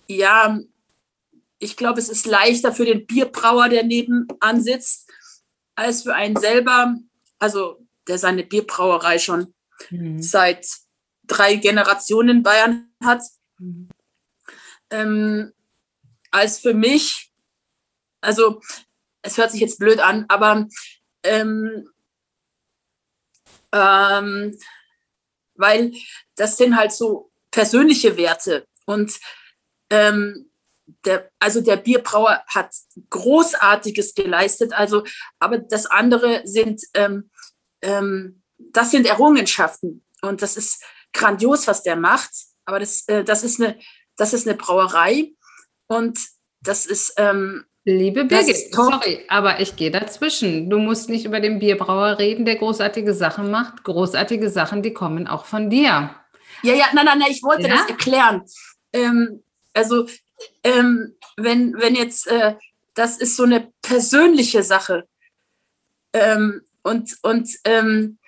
ja, 0.07 0.59
ich 1.59 1.77
glaube, 1.77 2.01
es 2.01 2.09
ist 2.09 2.27
leichter 2.27 2.73
für 2.73 2.85
den 2.85 3.07
Bierbrauer, 3.07 3.69
der 3.69 3.85
nebenan 3.85 4.63
sitzt, 4.63 5.09
als 5.75 6.03
für 6.03 6.15
einen 6.15 6.37
selber, 6.37 6.97
also 7.39 7.87
der 8.09 8.19
seine 8.19 8.45
Bierbrauerei 8.45 9.19
schon 9.19 9.55
Mhm. 9.89 10.21
seit 10.23 10.67
drei 11.31 11.55
Generationen 11.57 12.39
in 12.39 12.43
Bayern 12.43 12.93
hat, 13.03 13.23
Mhm. 13.61 13.89
ähm, 14.91 15.53
als 16.31 16.59
für 16.59 16.75
mich, 16.75 17.31
also 18.21 18.61
es 19.23 19.37
hört 19.37 19.53
sich 19.53 19.61
jetzt 19.61 19.79
blöd 19.79 20.01
an, 20.01 20.25
aber 20.29 20.67
ähm, 21.23 21.91
ähm, 23.73 24.59
weil 25.55 25.93
das 26.37 26.57
sind 26.57 26.77
halt 26.77 26.93
so 26.93 27.31
persönliche 27.51 28.17
Werte 28.17 28.67
und 28.87 29.19
ähm, 29.91 30.51
der, 31.05 31.31
also 31.39 31.61
der 31.61 31.77
Bierbrauer 31.77 32.43
hat 32.49 32.75
Großartiges 33.11 34.15
geleistet, 34.15 34.73
also 34.73 35.05
aber 35.39 35.59
das 35.59 35.87
andere 35.87 36.43
sind 36.45 36.83
ähm, 36.95 37.31
ähm, 37.83 38.43
das 38.57 38.91
sind 38.91 39.07
Errungenschaften 39.07 40.05
und 40.23 40.43
das 40.43 40.57
ist 40.57 40.83
grandios, 41.13 41.67
was 41.67 41.83
der 41.83 41.97
macht. 41.97 42.31
Aber 42.65 42.79
das, 42.81 43.07
äh, 43.09 43.25
das 43.25 43.43
ist 43.43 43.61
eine 43.61 43.77
das 44.21 44.35
ist 44.35 44.47
eine 44.47 44.57
Brauerei 44.57 45.33
und 45.87 46.19
das 46.63 46.87
ist 46.87 47.15
ähm, 47.17 47.65
Liebe 47.85 48.27
Birgit, 48.27 48.75
sorry, 48.75 49.25
aber 49.29 49.59
ich 49.61 49.75
gehe 49.75 49.91
dazwischen. 49.91 50.69
Du 50.69 50.79
musst 50.79 51.09
nicht 51.09 51.25
über 51.25 51.41
den 51.41 51.59
Bierbrauer 51.59 52.19
reden, 52.19 52.45
der 52.45 52.57
großartige 52.57 53.15
Sachen 53.15 53.51
macht. 53.51 53.83
Großartige 53.85 54.51
Sachen, 54.51 54.83
die 54.83 54.93
kommen 54.93 55.27
auch 55.27 55.47
von 55.47 55.71
dir. 55.71 56.15
Ja, 56.63 56.75
ja, 56.75 56.85
nein, 56.93 57.07
nein, 57.07 57.19
nein, 57.21 57.31
ich 57.31 57.43
wollte 57.43 57.63
Ja? 57.67 57.77
das 57.77 57.89
erklären. 57.89 58.43
Ähm, 58.93 59.43
also, 59.73 60.07
ähm, 60.63 61.17
wenn, 61.39 61.73
wenn 61.79 61.95
jetzt, 61.95 62.27
äh, 62.27 62.57
das 62.95 63.17
ist 63.17 63.37
so 63.37 63.45
eine 63.45 63.73
persönliche 63.81 64.63
Sache. 64.63 65.09
Ähm, 66.13 66.61
und 66.83 67.17
und 67.23 67.49
ähm, 67.65 68.19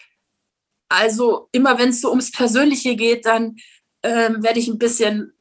also 0.92 1.48
immer 1.52 1.78
wenn 1.78 1.90
es 1.90 2.00
so 2.00 2.10
ums 2.10 2.30
Persönliche 2.30 2.96
geht, 2.96 3.26
dann 3.26 3.56
ähm, 4.02 4.42
werde 4.42 4.58
ich 4.58 4.68
ein 4.68 4.78
bisschen 4.78 5.32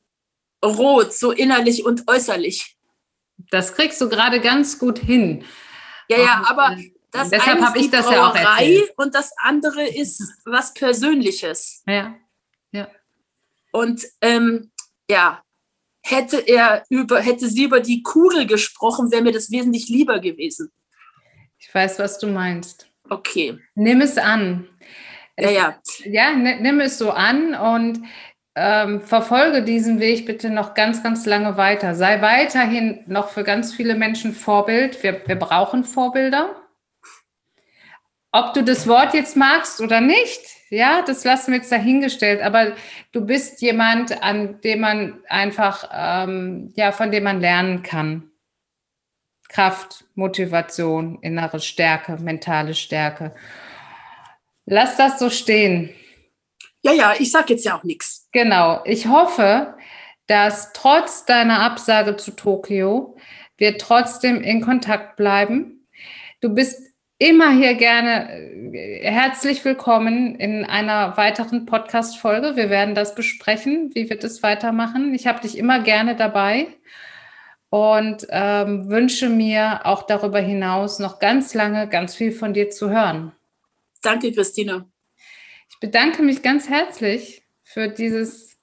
rot, 0.64 1.14
so 1.14 1.32
innerlich 1.32 1.86
und 1.86 2.08
äußerlich. 2.08 2.78
Das 3.50 3.74
kriegst 3.74 4.00
du 4.02 4.10
gerade 4.10 4.40
ganz 4.40 4.78
gut 4.78 5.00
hin. 5.00 5.44
Ja, 6.10 6.18
ja, 6.18 6.40
Und, 6.40 6.50
aber 6.50 6.78
äh, 6.78 6.92
das 7.12 7.30
deshalb 7.30 7.58
eine 7.58 7.68
hab 7.68 7.76
ist 7.76 7.86
ich 7.86 7.92
das 7.92 8.10
ja 8.10 8.28
auch 8.28 8.34
Brauerei 8.34 8.76
erzählt. 8.76 8.94
und 8.98 9.16
das 9.16 9.32
andere 9.38 9.88
ist 9.88 10.22
was 10.46 10.74
Persönliches. 10.74 11.84
Ja, 11.88 12.16
Und 13.72 14.06
ähm, 14.22 14.72
ja, 15.10 15.44
hätte 16.02 16.38
er 16.38 16.84
über, 16.90 17.20
hätte 17.20 17.48
sie 17.48 17.64
über 17.64 17.80
die 17.80 18.04
Kugel 18.04 18.46
gesprochen, 18.46 19.12
wäre 19.12 19.22
mir 19.22 19.32
das 19.32 19.52
wesentlich 19.52 19.88
lieber 19.90 20.20
gewesen. 20.20 20.72
Ich 21.58 21.74
weiß, 21.74 22.00
was 22.00 22.18
du 22.18 22.28
meinst. 22.28 22.88
Okay. 23.10 23.60
Nimm 23.76 24.02
es 24.02 24.18
an. 24.18 24.68
Ja, 25.38 25.50
ja. 25.50 25.76
Ja, 26.06 26.34
nimm 26.34 26.80
es 26.80 26.98
so 26.98 27.12
an 27.12 27.56
und 27.56 28.06
ähm, 28.56 29.02
verfolge 29.02 29.64
diesen 29.64 30.00
Weg 30.00 30.26
bitte 30.26 30.50
noch 30.50 30.74
ganz, 30.74 31.04
ganz 31.04 31.26
lange 31.26 31.58
weiter. 31.58 31.96
Sei 31.96 32.22
weiterhin 32.22 33.04
noch 33.08 33.30
für 33.30 33.44
ganz 33.44 33.74
viele 33.74 33.96
Menschen 33.96 34.34
Vorbild. 34.34 35.02
Wir, 35.04 35.22
wir 35.26 35.38
brauchen 35.38 35.84
Vorbilder. 35.84 36.56
Ob 38.34 38.54
du 38.54 38.64
das 38.64 38.88
Wort 38.88 39.14
jetzt 39.14 39.36
magst 39.36 39.82
oder 39.82 40.00
nicht, 40.00 40.42
ja, 40.70 41.02
das 41.02 41.26
lassen 41.26 41.52
wir 41.52 41.58
jetzt 41.60 41.72
dahingestellt. 41.72 42.42
Aber 42.42 42.74
du 43.12 43.26
bist 43.26 43.62
jemand, 43.62 44.24
an 44.24 44.62
dem 44.62 44.80
man 44.82 45.20
einfach, 45.28 45.90
ähm, 45.94 46.74
ja, 46.76 46.92
von 46.92 47.12
dem 47.12 47.24
man 47.24 47.42
lernen 47.42 47.84
kann. 47.84 48.32
Kraft, 49.50 50.06
Motivation, 50.16 51.20
innere 51.22 51.60
Stärke, 51.60 52.18
mentale 52.22 52.74
Stärke. 52.74 53.34
Lass 54.74 54.96
das 54.96 55.20
so 55.20 55.30
stehen. 55.30 55.90
Ja, 56.82 56.94
ja, 56.94 57.14
ich 57.20 57.30
sage 57.30 57.48
jetzt 57.50 57.66
ja 57.66 57.78
auch 57.78 57.84
nichts. 57.84 58.30
Genau. 58.32 58.80
Ich 58.86 59.06
hoffe, 59.06 59.76
dass 60.28 60.72
trotz 60.72 61.26
deiner 61.26 61.60
Absage 61.60 62.16
zu 62.16 62.32
Tokio 62.32 63.18
wir 63.58 63.78
trotzdem 63.78 64.42
in 64.42 64.62
Kontakt 64.62 65.18
bleiben. 65.18 65.90
Du 66.40 66.56
bist 66.56 66.82
immer 67.18 67.52
hier 67.52 67.74
gerne 67.74 68.32
äh, 68.74 69.12
herzlich 69.12 69.66
willkommen 69.66 70.36
in 70.36 70.64
einer 70.64 71.18
weiteren 71.18 71.66
Podcast-Folge. 71.66 72.56
Wir 72.56 72.70
werden 72.70 72.96
das 72.96 73.14
besprechen, 73.14 73.92
wie 73.94 74.10
wir 74.10 74.18
das 74.18 74.42
weitermachen. 74.42 75.14
Ich 75.14 75.28
habe 75.28 75.42
dich 75.42 75.58
immer 75.58 75.82
gerne 75.82 76.16
dabei 76.16 76.68
und 77.70 78.26
ähm, 78.30 78.90
wünsche 78.90 79.28
mir 79.28 79.82
auch 79.86 80.04
darüber 80.04 80.40
hinaus 80.40 81.00
noch 81.00 81.20
ganz 81.20 81.54
lange 81.54 81.90
ganz 81.90 82.16
viel 82.16 82.32
von 82.32 82.54
dir 82.54 82.70
zu 82.70 82.90
hören. 82.90 83.34
Danke, 84.02 84.32
Christine. 84.32 84.86
Ich 85.70 85.80
bedanke 85.80 86.24
mich 86.24 86.42
ganz 86.42 86.70
herzlich 86.70 87.44
für 87.64 87.88
dieses 87.88 88.58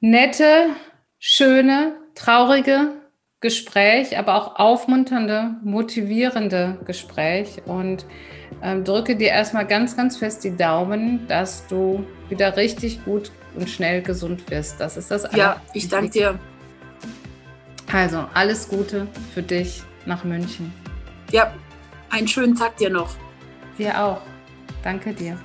nette, 0.00 0.70
schöne, 1.18 1.96
traurige 2.14 3.00
Gespräch, 3.40 4.18
aber 4.18 4.34
auch 4.34 4.56
aufmunternde, 4.56 5.56
motivierende 5.62 6.78
Gespräch 6.84 7.62
und 7.64 8.04
ähm, 8.62 8.84
drücke 8.84 9.16
dir 9.16 9.28
erstmal 9.28 9.66
ganz, 9.66 9.96
ganz 9.96 10.18
fest 10.18 10.44
die 10.44 10.56
Daumen, 10.56 11.26
dass 11.26 11.66
du 11.66 12.04
wieder 12.28 12.56
richtig 12.56 13.04
gut 13.04 13.30
und 13.54 13.68
schnell 13.68 14.02
gesund 14.02 14.50
wirst. 14.50 14.80
Das 14.80 14.96
ist 14.96 15.10
das. 15.10 15.26
Ja, 15.34 15.60
ich 15.72 15.88
danke 15.88 16.10
dir. 16.10 16.38
Also 17.92 18.26
alles 18.34 18.68
Gute 18.68 19.08
für 19.34 19.42
dich 19.42 19.82
nach 20.06 20.22
München. 20.24 20.72
Ja, 21.32 21.54
einen 22.10 22.28
schönen 22.28 22.54
Tag 22.54 22.76
dir 22.76 22.90
noch. 22.90 23.16
Dir 23.78 24.00
auch. 24.00 24.22
Danke 24.82 25.12
dir. 25.12 25.38